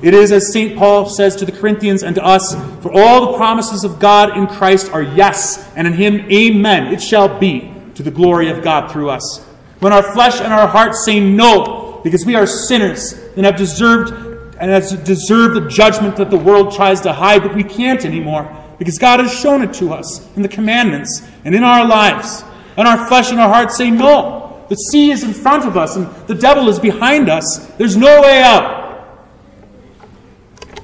It 0.00 0.14
is 0.14 0.30
as 0.30 0.52
St. 0.52 0.78
Paul 0.78 1.06
says 1.06 1.34
to 1.36 1.44
the 1.44 1.52
Corinthians 1.52 2.02
and 2.02 2.14
to 2.14 2.24
us 2.24 2.54
For 2.82 2.92
all 2.92 3.32
the 3.32 3.36
promises 3.36 3.84
of 3.84 3.98
God 3.98 4.36
in 4.36 4.46
Christ 4.46 4.92
are 4.92 5.02
yes, 5.02 5.68
and 5.74 5.86
in 5.86 5.94
him, 5.94 6.20
amen. 6.30 6.92
It 6.92 7.02
shall 7.02 7.38
be 7.38 7.72
to 7.94 8.02
the 8.02 8.10
glory 8.10 8.48
of 8.50 8.62
God 8.62 8.92
through 8.92 9.10
us. 9.10 9.44
When 9.80 9.92
our 9.92 10.02
flesh 10.12 10.40
and 10.40 10.52
our 10.52 10.68
hearts 10.68 11.04
say 11.04 11.18
no, 11.18 12.00
because 12.04 12.24
we 12.24 12.36
are 12.36 12.46
sinners 12.46 13.12
and 13.36 13.44
have 13.44 13.56
deserved 13.56 14.12
and 14.60 14.70
has 14.70 14.92
deserved 15.02 15.54
the 15.54 15.68
judgment 15.68 16.16
that 16.16 16.30
the 16.30 16.36
world 16.36 16.72
tries 16.72 17.00
to 17.02 17.12
hide, 17.12 17.42
but 17.42 17.54
we 17.54 17.64
can't 17.64 18.04
anymore 18.04 18.54
because 18.78 18.98
God 18.98 19.20
has 19.20 19.32
shown 19.32 19.62
it 19.62 19.72
to 19.74 19.92
us 19.92 20.26
in 20.36 20.42
the 20.42 20.48
commandments 20.48 21.22
and 21.44 21.54
in 21.54 21.62
our 21.62 21.86
lives. 21.86 22.42
And 22.78 22.88
our 22.88 23.08
flesh 23.08 23.30
and 23.30 23.40
our 23.40 23.48
hearts 23.48 23.76
say, 23.76 23.90
No, 23.90 24.64
the 24.68 24.76
sea 24.76 25.10
is 25.10 25.24
in 25.24 25.34
front 25.34 25.66
of 25.66 25.76
us 25.76 25.96
and 25.96 26.06
the 26.28 26.34
devil 26.34 26.68
is 26.68 26.78
behind 26.78 27.28
us. 27.28 27.66
There's 27.76 27.96
no 27.96 28.22
way 28.22 28.40
out. 28.40 29.00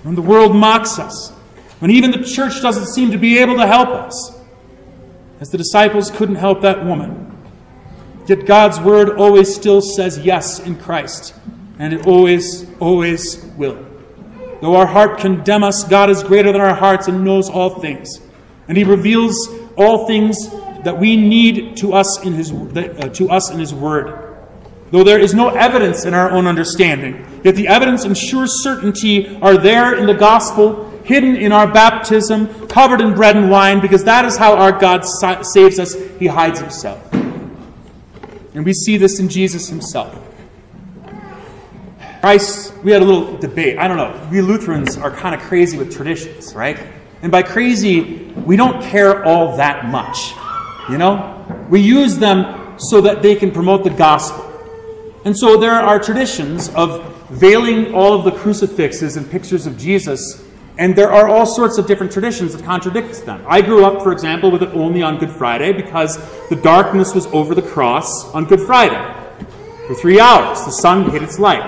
When 0.02 0.14
the 0.14 0.22
world 0.22 0.54
mocks 0.54 0.98
us, 0.98 1.30
when 1.78 1.90
even 1.90 2.10
the 2.10 2.22
church 2.22 2.60
doesn't 2.60 2.88
seem 2.88 3.12
to 3.12 3.18
be 3.18 3.38
able 3.38 3.56
to 3.56 3.66
help 3.66 3.88
us, 3.88 4.38
as 5.40 5.50
the 5.50 5.58
disciples 5.58 6.10
couldn't 6.10 6.36
help 6.36 6.62
that 6.62 6.84
woman. 6.84 7.30
Yet 8.26 8.46
God's 8.46 8.80
word 8.80 9.10
always 9.18 9.54
still 9.54 9.80
says 9.80 10.18
yes 10.18 10.58
in 10.60 10.76
Christ 10.78 11.34
and 11.78 11.92
it 11.92 12.06
always, 12.06 12.66
always 12.80 13.44
will. 13.56 13.84
Though 14.60 14.76
our 14.76 14.86
heart 14.86 15.18
condemn 15.18 15.62
us, 15.62 15.84
God 15.84 16.08
is 16.08 16.22
greater 16.22 16.52
than 16.52 16.60
our 16.60 16.74
hearts 16.74 17.08
and 17.08 17.24
knows 17.24 17.50
all 17.50 17.80
things. 17.80 18.20
And 18.68 18.78
He 18.78 18.84
reveals 18.84 19.48
all 19.76 20.06
things 20.06 20.48
that 20.84 20.98
we 20.98 21.16
need 21.16 21.76
to 21.78 21.92
us 21.92 22.22
in 22.24 22.34
His, 22.34 22.52
uh, 22.52 23.10
to 23.14 23.30
us 23.30 23.50
in 23.50 23.58
His 23.58 23.74
Word. 23.74 24.36
Though 24.90 25.02
there 25.02 25.18
is 25.18 25.34
no 25.34 25.48
evidence 25.48 26.04
in 26.04 26.14
our 26.14 26.30
own 26.30 26.46
understanding, 26.46 27.26
yet 27.42 27.56
the 27.56 27.68
evidence 27.68 28.04
and 28.04 28.16
sure 28.16 28.46
certainty 28.46 29.36
are 29.38 29.56
there 29.56 29.96
in 29.96 30.06
the 30.06 30.14
gospel, 30.14 30.90
hidden 31.04 31.36
in 31.36 31.52
our 31.52 31.66
baptism, 31.66 32.68
covered 32.68 33.00
in 33.00 33.14
bread 33.14 33.36
and 33.36 33.50
wine, 33.50 33.80
because 33.80 34.04
that 34.04 34.24
is 34.24 34.36
how 34.36 34.54
our 34.56 34.72
God 34.72 35.04
saves 35.42 35.78
us. 35.78 35.94
He 36.18 36.26
hides 36.26 36.60
Himself. 36.60 37.12
And 38.54 38.64
we 38.64 38.72
see 38.72 38.96
this 38.96 39.18
in 39.18 39.28
Jesus 39.28 39.68
Himself. 39.68 40.16
Christ, 42.20 42.72
we 42.82 42.90
had 42.92 43.02
a 43.02 43.04
little 43.04 43.36
debate. 43.36 43.78
I 43.78 43.86
don't 43.86 43.98
know. 43.98 44.28
We 44.30 44.40
Lutherans 44.40 44.96
are 44.96 45.10
kind 45.10 45.34
of 45.34 45.42
crazy 45.42 45.76
with 45.76 45.94
traditions, 45.94 46.54
right? 46.54 46.78
And 47.20 47.30
by 47.30 47.42
crazy, 47.42 48.32
we 48.46 48.56
don't 48.56 48.82
care 48.82 49.24
all 49.24 49.56
that 49.56 49.86
much. 49.86 50.34
You 50.90 50.98
know? 50.98 51.66
We 51.70 51.80
use 51.80 52.18
them 52.18 52.78
so 52.78 53.00
that 53.00 53.22
they 53.22 53.34
can 53.34 53.50
promote 53.50 53.84
the 53.84 53.90
gospel. 53.90 54.50
And 55.24 55.36
so 55.36 55.56
there 55.56 55.72
are 55.72 55.98
traditions 55.98 56.68
of 56.70 57.02
veiling 57.30 57.94
all 57.94 58.12
of 58.12 58.24
the 58.24 58.32
crucifixes 58.32 59.16
and 59.16 59.30
pictures 59.30 59.66
of 59.66 59.78
Jesus, 59.78 60.44
and 60.76 60.94
there 60.94 61.10
are 61.10 61.28
all 61.28 61.46
sorts 61.46 61.78
of 61.78 61.86
different 61.86 62.12
traditions 62.12 62.54
that 62.54 62.64
contradict 62.64 63.24
them. 63.24 63.42
I 63.48 63.62
grew 63.62 63.84
up, 63.84 64.02
for 64.02 64.12
example, 64.12 64.50
with 64.50 64.62
it 64.62 64.70
only 64.70 65.02
on 65.02 65.18
Good 65.18 65.30
Friday 65.30 65.72
because 65.72 66.18
the 66.48 66.56
darkness 66.56 67.14
was 67.14 67.26
over 67.26 67.54
the 67.54 67.62
cross 67.62 68.30
on 68.34 68.44
Good 68.44 68.60
Friday. 68.60 69.00
For 69.86 69.94
three 69.94 70.20
hours, 70.20 70.64
the 70.64 70.72
sun 70.72 71.10
hit 71.10 71.22
its 71.22 71.38
light. 71.38 71.62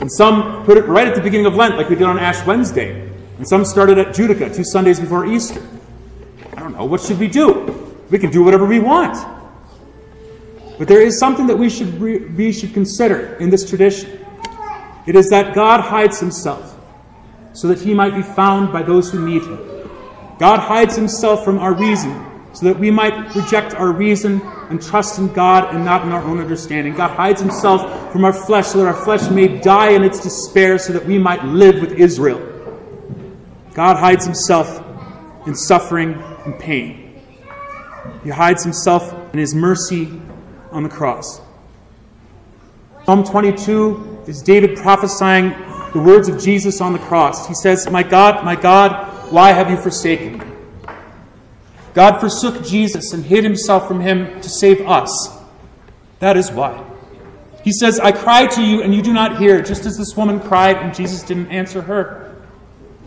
And 0.00 0.10
some 0.10 0.64
put 0.64 0.76
it 0.76 0.86
right 0.86 1.06
at 1.06 1.14
the 1.14 1.20
beginning 1.20 1.46
of 1.46 1.54
Lent, 1.54 1.76
like 1.76 1.88
we 1.88 1.96
did 1.96 2.06
on 2.06 2.18
Ash 2.18 2.44
Wednesday. 2.46 3.08
And 3.36 3.46
some 3.46 3.64
started 3.64 3.98
at 3.98 4.08
Judica, 4.08 4.54
two 4.54 4.64
Sundays 4.64 4.98
before 4.98 5.26
Easter. 5.26 5.62
I 6.56 6.60
don't 6.60 6.76
know. 6.76 6.84
What 6.84 7.00
should 7.00 7.18
we 7.18 7.28
do? 7.28 7.81
We 8.12 8.18
can 8.18 8.30
do 8.30 8.44
whatever 8.44 8.66
we 8.66 8.78
want. 8.78 9.16
But 10.78 10.86
there 10.86 11.00
is 11.00 11.18
something 11.18 11.46
that 11.46 11.56
we 11.56 11.70
should, 11.70 11.98
we 11.98 12.52
should 12.52 12.74
consider 12.74 13.36
in 13.36 13.48
this 13.48 13.68
tradition. 13.68 14.20
It 15.06 15.16
is 15.16 15.30
that 15.30 15.54
God 15.54 15.80
hides 15.80 16.20
himself 16.20 16.78
so 17.54 17.68
that 17.68 17.80
he 17.80 17.94
might 17.94 18.14
be 18.14 18.22
found 18.22 18.70
by 18.70 18.82
those 18.82 19.10
who 19.10 19.26
need 19.26 19.42
him. 19.42 19.88
God 20.38 20.58
hides 20.60 20.94
himself 20.94 21.42
from 21.42 21.58
our 21.58 21.72
reason 21.72 22.26
so 22.52 22.66
that 22.66 22.78
we 22.78 22.90
might 22.90 23.34
reject 23.34 23.74
our 23.74 23.92
reason 23.92 24.42
and 24.68 24.82
trust 24.82 25.18
in 25.18 25.32
God 25.32 25.74
and 25.74 25.82
not 25.82 26.04
in 26.04 26.12
our 26.12 26.22
own 26.22 26.38
understanding. 26.38 26.94
God 26.94 27.16
hides 27.16 27.40
himself 27.40 28.12
from 28.12 28.26
our 28.26 28.32
flesh 28.34 28.66
so 28.66 28.78
that 28.78 28.88
our 28.88 29.04
flesh 29.04 29.30
may 29.30 29.48
die 29.60 29.92
in 29.92 30.04
its 30.04 30.20
despair 30.20 30.78
so 30.78 30.92
that 30.92 31.06
we 31.06 31.18
might 31.18 31.42
live 31.46 31.80
with 31.80 31.92
Israel. 31.92 32.46
God 33.72 33.96
hides 33.96 34.26
himself 34.26 34.84
in 35.46 35.54
suffering 35.54 36.12
and 36.44 36.58
pain. 36.58 37.01
He 38.24 38.30
hides 38.30 38.62
himself 38.62 39.12
in 39.32 39.38
his 39.38 39.54
mercy 39.54 40.20
on 40.70 40.82
the 40.82 40.88
cross. 40.88 41.40
Psalm 43.04 43.24
22 43.24 44.24
is 44.28 44.42
David 44.42 44.76
prophesying 44.76 45.50
the 45.92 46.00
words 46.00 46.28
of 46.28 46.40
Jesus 46.40 46.80
on 46.80 46.92
the 46.92 46.98
cross. 47.00 47.48
He 47.48 47.54
says, 47.54 47.90
My 47.90 48.02
God, 48.02 48.44
my 48.44 48.54
God, 48.54 49.32
why 49.32 49.50
have 49.50 49.70
you 49.70 49.76
forsaken 49.76 50.38
me? 50.38 50.44
God 51.94 52.20
forsook 52.20 52.64
Jesus 52.64 53.12
and 53.12 53.24
hid 53.24 53.44
himself 53.44 53.86
from 53.86 54.00
him 54.00 54.40
to 54.40 54.48
save 54.48 54.80
us. 54.82 55.10
That 56.20 56.36
is 56.36 56.50
why. 56.50 56.82
He 57.64 57.72
says, 57.72 58.00
I 58.00 58.12
cry 58.12 58.46
to 58.46 58.62
you 58.62 58.82
and 58.82 58.94
you 58.94 59.02
do 59.02 59.12
not 59.12 59.38
hear, 59.38 59.60
just 59.62 59.84
as 59.84 59.96
this 59.98 60.16
woman 60.16 60.40
cried 60.40 60.76
and 60.76 60.94
Jesus 60.94 61.22
didn't 61.22 61.48
answer 61.48 61.82
her. 61.82 62.36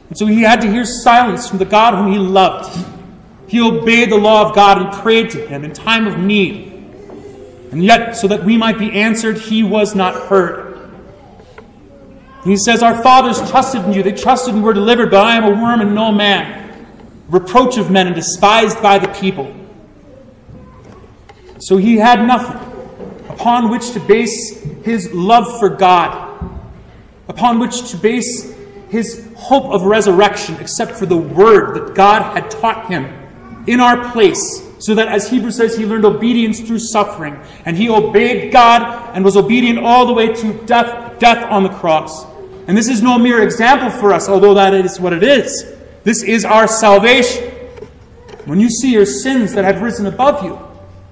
And 0.09 0.17
so 0.17 0.25
he 0.25 0.41
had 0.41 0.61
to 0.61 0.71
hear 0.71 0.85
silence 0.85 1.49
from 1.49 1.57
the 1.57 1.65
God 1.65 1.95
whom 1.95 2.11
he 2.11 2.19
loved. 2.19 2.94
He 3.47 3.61
obeyed 3.61 4.11
the 4.11 4.17
law 4.17 4.47
of 4.47 4.55
God 4.55 4.81
and 4.81 4.91
prayed 4.91 5.29
to 5.31 5.47
him 5.47 5.63
in 5.63 5.73
time 5.73 6.07
of 6.07 6.17
need. 6.17 6.71
And 7.71 7.83
yet, 7.83 8.15
so 8.15 8.27
that 8.27 8.43
we 8.43 8.57
might 8.57 8.79
be 8.79 8.91
answered, 8.91 9.37
he 9.37 9.63
was 9.63 9.95
not. 9.95 10.31
And 10.31 10.93
he 12.43 12.57
says, 12.57 12.81
Our 12.81 13.01
fathers 13.03 13.37
trusted 13.49 13.85
in 13.85 13.93
you. 13.93 14.03
They 14.03 14.13
trusted 14.13 14.53
and 14.53 14.63
were 14.63 14.73
delivered, 14.73 15.11
but 15.11 15.25
I 15.25 15.35
am 15.35 15.43
a 15.43 15.49
worm 15.49 15.81
and 15.81 15.93
no 15.93 16.11
man, 16.11 16.87
reproach 17.27 17.77
of 17.77 17.91
men 17.91 18.07
and 18.07 18.15
despised 18.15 18.81
by 18.81 18.97
the 18.97 19.09
people. 19.09 19.53
So 21.59 21.77
he 21.77 21.97
had 21.97 22.25
nothing 22.25 22.61
upon 23.29 23.69
which 23.69 23.91
to 23.91 23.99
base 23.99 24.63
his 24.83 25.11
love 25.11 25.59
for 25.59 25.69
God, 25.69 26.31
upon 27.27 27.59
which 27.59 27.91
to 27.91 27.97
base 27.97 28.53
his 28.89 29.27
hope 29.35 29.65
of 29.65 29.83
resurrection, 29.83 30.55
except 30.61 30.91
for 30.91 31.05
the 31.05 31.17
word 31.17 31.75
that 31.75 31.95
God 31.95 32.37
had 32.37 32.49
taught 32.49 32.87
him 32.87 33.24
in 33.67 33.79
our 33.79 34.11
place, 34.11 34.63
so 34.79 34.95
that 34.95 35.07
as 35.07 35.29
Hebrews 35.29 35.57
says, 35.57 35.77
he 35.77 35.85
learned 35.85 36.05
obedience 36.05 36.59
through 36.59 36.79
suffering, 36.79 37.39
and 37.65 37.75
he 37.75 37.89
obeyed 37.89 38.51
God 38.51 39.15
and 39.15 39.23
was 39.23 39.37
obedient 39.37 39.79
all 39.79 40.05
the 40.05 40.13
way 40.13 40.33
to 40.33 40.53
death, 40.65 41.19
death 41.19 41.49
on 41.51 41.63
the 41.63 41.69
cross. 41.69 42.25
And 42.67 42.77
this 42.77 42.87
is 42.87 43.01
no 43.01 43.17
mere 43.17 43.43
example 43.43 43.89
for 43.89 44.13
us, 44.13 44.27
although 44.27 44.53
that 44.55 44.73
is 44.73 44.99
what 44.99 45.13
it 45.13 45.23
is. 45.23 45.73
This 46.03 46.23
is 46.23 46.45
our 46.45 46.67
salvation. 46.67 47.51
When 48.45 48.59
you 48.59 48.69
see 48.69 48.91
your 48.91 49.05
sins 49.05 49.53
that 49.53 49.65
have 49.65 49.81
risen 49.81 50.05
above 50.05 50.43
you, 50.43 50.59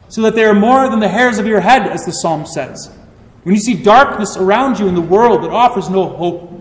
so 0.10 0.22
that 0.22 0.36
they 0.36 0.46
are 0.46 0.54
more 0.54 0.90
than 0.90 1.00
the 1.00 1.08
hairs 1.08 1.40
of 1.40 1.48
your 1.48 1.60
head, 1.60 1.88
as 1.88 2.06
the 2.06 2.12
psalm 2.12 2.46
says. 2.46 2.96
When 3.44 3.56
you 3.56 3.62
see 3.62 3.82
darkness 3.82 4.38
around 4.38 4.80
you 4.80 4.88
in 4.88 4.94
the 4.94 5.02
world 5.02 5.44
that 5.44 5.50
offers 5.50 5.90
no 5.90 6.08
hope, 6.08 6.52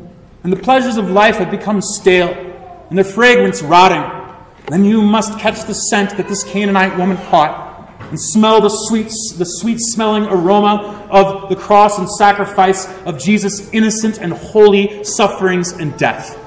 and 0.42 0.52
the 0.52 0.56
pleasures 0.56 0.96
of 0.96 1.10
life 1.10 1.36
have 1.36 1.50
become 1.50 1.82
stale, 1.82 2.32
and 2.88 2.96
their 2.96 3.04
fragrance 3.04 3.62
rotting, 3.62 4.21
then 4.72 4.84
you 4.84 5.02
must 5.02 5.38
catch 5.38 5.64
the 5.64 5.74
scent 5.74 6.16
that 6.16 6.28
this 6.28 6.44
Canaanite 6.44 6.96
woman 6.96 7.16
caught, 7.28 7.70
and 8.00 8.20
smell 8.20 8.60
the 8.60 8.68
sweet, 8.68 9.12
the 9.38 9.44
sweet 9.44 9.78
smelling 9.80 10.24
aroma 10.24 11.06
of 11.10 11.48
the 11.48 11.56
cross 11.56 11.98
and 11.98 12.08
sacrifice 12.10 12.86
of 13.04 13.18
Jesus' 13.18 13.70
innocent 13.72 14.18
and 14.18 14.32
holy 14.32 15.02
sufferings 15.04 15.72
and 15.72 15.96
death. 15.98 16.38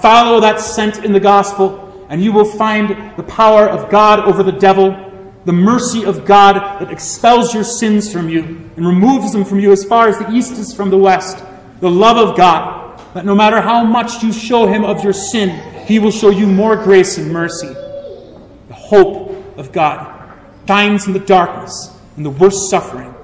Follow 0.00 0.40
that 0.40 0.60
scent 0.60 1.04
in 1.04 1.12
the 1.12 1.20
gospel, 1.20 2.06
and 2.08 2.22
you 2.22 2.32
will 2.32 2.44
find 2.44 3.16
the 3.16 3.22
power 3.22 3.68
of 3.68 3.90
God 3.90 4.20
over 4.20 4.42
the 4.42 4.52
devil 4.52 5.04
the 5.44 5.52
mercy 5.52 6.04
of 6.04 6.24
God 6.24 6.80
that 6.80 6.90
expels 6.90 7.52
your 7.52 7.64
sins 7.64 8.10
from 8.10 8.28
you 8.28 8.42
and 8.76 8.86
removes 8.86 9.32
them 9.32 9.44
from 9.44 9.60
you 9.60 9.72
as 9.72 9.84
far 9.84 10.08
as 10.08 10.18
the 10.18 10.30
east 10.30 10.52
is 10.52 10.72
from 10.74 10.90
the 10.90 10.96
west. 10.96 11.44
The 11.80 11.90
love 11.90 12.16
of 12.16 12.36
God, 12.36 12.83
that 13.14 13.24
no 13.24 13.34
matter 13.34 13.60
how 13.60 13.84
much 13.84 14.22
you 14.22 14.32
show 14.32 14.66
him 14.66 14.84
of 14.84 15.02
your 15.04 15.12
sin, 15.12 15.50
he 15.86 15.98
will 15.98 16.10
show 16.10 16.30
you 16.30 16.46
more 16.46 16.76
grace 16.76 17.16
and 17.16 17.32
mercy. 17.32 17.68
The 17.68 18.74
hope 18.74 19.56
of 19.56 19.72
God 19.72 20.32
shines 20.66 21.06
in 21.06 21.12
the 21.12 21.20
darkness, 21.20 21.96
in 22.16 22.24
the 22.24 22.30
worst 22.30 22.70
suffering, 22.70 23.14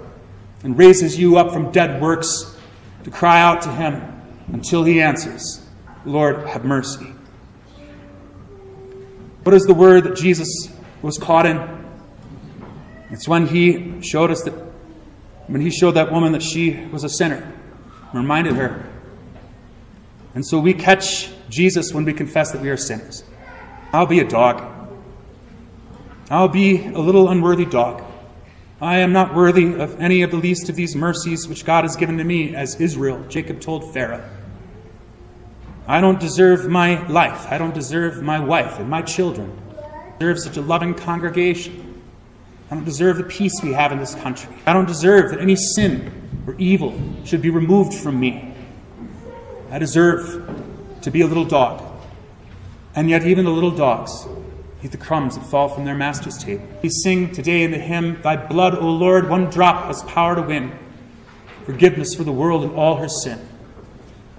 and 0.62 0.78
raises 0.78 1.18
you 1.18 1.38
up 1.38 1.52
from 1.52 1.72
dead 1.72 2.00
works 2.00 2.56
to 3.04 3.10
cry 3.10 3.40
out 3.40 3.62
to 3.62 3.72
him 3.72 4.22
until 4.52 4.84
he 4.84 5.00
answers, 5.00 5.66
Lord, 6.04 6.46
have 6.46 6.64
mercy. 6.64 7.06
What 9.42 9.54
is 9.54 9.62
the 9.64 9.74
word 9.74 10.04
that 10.04 10.16
Jesus 10.16 10.48
was 11.02 11.18
caught 11.18 11.46
in? 11.46 11.58
It's 13.10 13.26
when 13.26 13.46
he 13.46 14.00
showed 14.02 14.30
us 14.30 14.42
that, 14.42 14.52
when 15.46 15.60
he 15.60 15.70
showed 15.70 15.92
that 15.92 16.12
woman 16.12 16.32
that 16.32 16.42
she 16.42 16.86
was 16.92 17.02
a 17.02 17.08
sinner, 17.08 17.52
reminded 18.12 18.54
her. 18.54 18.89
And 20.34 20.46
so 20.46 20.58
we 20.60 20.74
catch 20.74 21.30
Jesus 21.48 21.92
when 21.92 22.04
we 22.04 22.12
confess 22.12 22.52
that 22.52 22.60
we 22.60 22.70
are 22.70 22.76
sinners. 22.76 23.24
I'll 23.92 24.06
be 24.06 24.20
a 24.20 24.28
dog. 24.28 24.62
I'll 26.30 26.48
be 26.48 26.86
a 26.86 26.98
little 26.98 27.28
unworthy 27.28 27.66
dog. 27.66 28.04
I 28.80 28.98
am 28.98 29.12
not 29.12 29.34
worthy 29.34 29.74
of 29.74 30.00
any 30.00 30.22
of 30.22 30.30
the 30.30 30.36
least 30.36 30.68
of 30.68 30.76
these 30.76 30.94
mercies 30.94 31.48
which 31.48 31.64
God 31.64 31.84
has 31.84 31.96
given 31.96 32.16
to 32.18 32.24
me, 32.24 32.54
as 32.54 32.80
Israel, 32.80 33.22
Jacob 33.28 33.60
told 33.60 33.92
Pharaoh. 33.92 34.24
I 35.86 36.00
don't 36.00 36.20
deserve 36.20 36.68
my 36.68 37.04
life. 37.08 37.46
I 37.50 37.58
don't 37.58 37.74
deserve 37.74 38.22
my 38.22 38.38
wife 38.38 38.78
and 38.78 38.88
my 38.88 39.02
children. 39.02 39.58
I 39.76 40.18
deserve 40.18 40.38
such 40.38 40.56
a 40.56 40.62
loving 40.62 40.94
congregation. 40.94 42.00
I 42.70 42.76
don't 42.76 42.84
deserve 42.84 43.16
the 43.16 43.24
peace 43.24 43.60
we 43.62 43.72
have 43.72 43.90
in 43.90 43.98
this 43.98 44.14
country. 44.14 44.54
I 44.64 44.72
don't 44.72 44.86
deserve 44.86 45.32
that 45.32 45.40
any 45.40 45.56
sin 45.56 46.44
or 46.46 46.54
evil 46.54 46.98
should 47.24 47.42
be 47.42 47.50
removed 47.50 47.92
from 47.92 48.20
me. 48.20 48.49
I 49.70 49.78
deserve 49.78 51.00
to 51.02 51.10
be 51.10 51.20
a 51.20 51.26
little 51.26 51.44
dog. 51.44 51.82
And 52.94 53.08
yet, 53.08 53.24
even 53.24 53.44
the 53.44 53.52
little 53.52 53.70
dogs 53.70 54.26
eat 54.82 54.90
the 54.90 54.96
crumbs 54.96 55.36
that 55.36 55.46
fall 55.46 55.68
from 55.68 55.84
their 55.84 55.94
master's 55.94 56.38
table. 56.38 56.66
We 56.82 56.88
sing 56.88 57.32
today 57.32 57.62
in 57.62 57.70
the 57.70 57.78
hymn, 57.78 58.20
Thy 58.22 58.36
blood, 58.36 58.74
O 58.74 58.90
Lord, 58.90 59.28
one 59.28 59.48
drop 59.48 59.84
has 59.86 60.02
power 60.02 60.34
to 60.34 60.42
win 60.42 60.76
forgiveness 61.64 62.14
for 62.16 62.24
the 62.24 62.32
world 62.32 62.64
and 62.64 62.74
all 62.74 62.96
her 62.96 63.08
sin. 63.08 63.38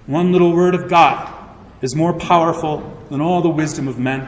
One 0.06 0.34
little 0.34 0.52
word 0.52 0.76
of 0.76 0.90
God 0.90 1.32
is 1.82 1.96
more 1.96 2.12
powerful 2.12 2.98
than 3.10 3.22
all 3.22 3.42
the 3.42 3.50
wisdom 3.50 3.88
of 3.88 3.98
men. 3.98 4.26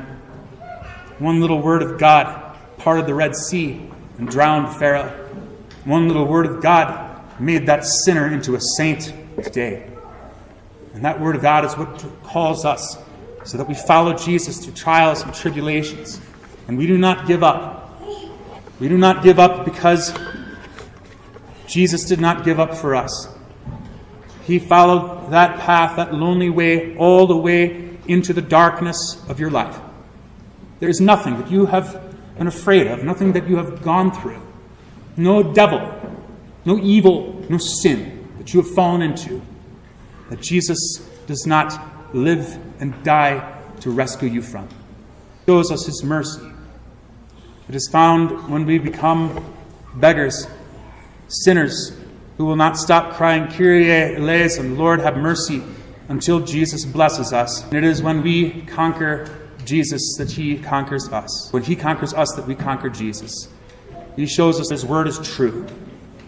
One 1.20 1.42
little 1.42 1.62
word 1.62 1.82
of 1.82 2.00
God 2.00 2.58
parted 2.78 3.08
the 3.08 3.14
Red 3.14 3.36
Sea 3.36 3.90
and 4.18 4.28
drowned 4.28 4.78
Pharaoh. 4.78 5.10
One 5.84 6.08
little 6.08 6.26
word 6.26 6.46
of 6.46 6.62
God 6.62 7.42
made 7.42 7.66
that 7.66 7.84
sinner 7.84 8.32
into 8.32 8.56
a 8.56 8.62
saint 8.78 9.14
today. 9.44 9.93
And 10.94 11.04
that 11.06 11.20
word 11.20 11.36
of 11.36 11.42
God 11.42 11.66
is 11.66 11.76
what 11.76 12.06
calls 12.24 12.66
us 12.66 12.98
so 13.44 13.58
that 13.58 13.68
we 13.68 13.74
follow 13.74 14.14
Jesus 14.14 14.64
through 14.64 14.74
trials 14.74 15.24
and 15.24 15.34
tribulations. 15.34 16.22
And 16.68 16.78
we 16.78 16.88
do 16.88 16.98
not 16.98 17.28
give 17.28 17.44
up. 17.44 18.02
We 18.80 18.88
do 18.90 18.98
not 18.98 19.24
give 19.24 19.40
up 19.40 19.66
because 19.66 20.14
Jesus 21.68 22.06
did 22.06 22.20
not 22.20 22.46
give 22.46 22.60
up 22.60 22.76
for 22.76 22.96
us. 22.96 23.28
He 24.44 24.60
followed 24.60 25.32
that 25.32 25.60
path, 25.60 25.96
that 25.96 26.14
lonely 26.14 26.50
way, 26.50 26.96
all 26.98 27.28
the 27.28 27.38
way 27.38 27.98
into 28.08 28.34
the 28.34 28.42
darkness 28.42 29.22
of 29.30 29.40
your 29.40 29.50
life. 29.50 29.80
There 30.80 30.90
is 30.90 31.00
nothing 31.00 31.40
that 31.40 31.50
you 31.50 31.66
have 31.68 32.14
been 32.38 32.48
afraid 32.48 32.88
of, 32.88 33.04
nothing 33.04 33.34
that 33.34 33.48
you 33.48 33.58
have 33.58 33.82
gone 33.82 34.12
through, 34.12 34.42
no 35.16 35.54
devil, 35.54 35.80
no 36.66 36.78
evil, 36.78 37.46
no 37.50 37.58
sin 37.58 38.28
that 38.38 38.54
you 38.54 38.62
have 38.62 38.72
fallen 38.74 39.02
into, 39.02 39.42
that 40.34 40.42
Jesus 40.42 40.98
does 41.28 41.46
not 41.46 41.80
live 42.16 42.58
and 42.80 43.04
die 43.04 43.62
to 43.82 43.92
rescue 43.92 44.28
you 44.28 44.42
from. 44.42 44.68
He 44.68 45.52
shows 45.52 45.70
us 45.70 45.86
his 45.86 46.04
mercy. 46.04 46.42
It 47.70 47.76
is 47.76 47.88
found 47.92 48.50
when 48.50 48.66
we 48.66 48.80
become 48.80 49.54
beggars, 49.94 50.48
sinners 51.28 51.96
who 52.38 52.46
will 52.46 52.56
not 52.56 52.78
stop 52.78 53.14
crying, 53.14 53.48
Kyrie 53.48 54.16
eleison, 54.16 54.76
Lord 54.76 55.02
have 55.02 55.18
mercy, 55.18 55.62
until 56.10 56.40
Jesus 56.40 56.84
blesses 56.84 57.32
us. 57.32 57.64
And 57.66 57.76
it 57.76 57.84
is 57.84 58.02
when 58.02 58.24
we 58.24 58.64
conquer 58.64 59.30
Jesus 59.66 60.16
that 60.18 60.32
he 60.32 60.58
conquers 60.58 61.10
us. 61.10 61.54
When 61.54 61.62
he 61.62 61.76
conquers 61.76 62.12
us, 62.12 62.32
that 62.32 62.48
we 62.48 62.56
conquer 62.56 62.90
Jesus. 62.90 63.50
He 64.16 64.26
shows 64.26 64.60
us 64.60 64.72
his 64.72 64.84
word 64.84 65.08
is 65.08 65.20
true 65.20 65.68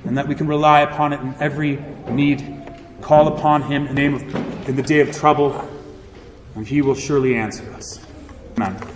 and 0.04 0.16
that 0.16 0.28
we 0.28 0.36
can 0.36 0.46
rely 0.46 0.82
upon 0.82 1.12
it 1.12 1.22
in 1.22 1.34
every 1.40 1.78
need. 2.08 2.55
Call 3.06 3.28
upon 3.28 3.62
him 3.62 3.86
in 3.86 3.94
the, 3.94 4.02
name 4.02 4.16
of, 4.16 4.68
in 4.68 4.76
the 4.76 4.82
day 4.82 5.00
of 5.00 5.16
trouble, 5.16 5.54
and 6.56 6.66
he 6.66 6.82
will 6.82 6.96
surely 6.96 7.36
answer 7.36 7.72
us. 7.74 8.04
Amen. 8.58 8.95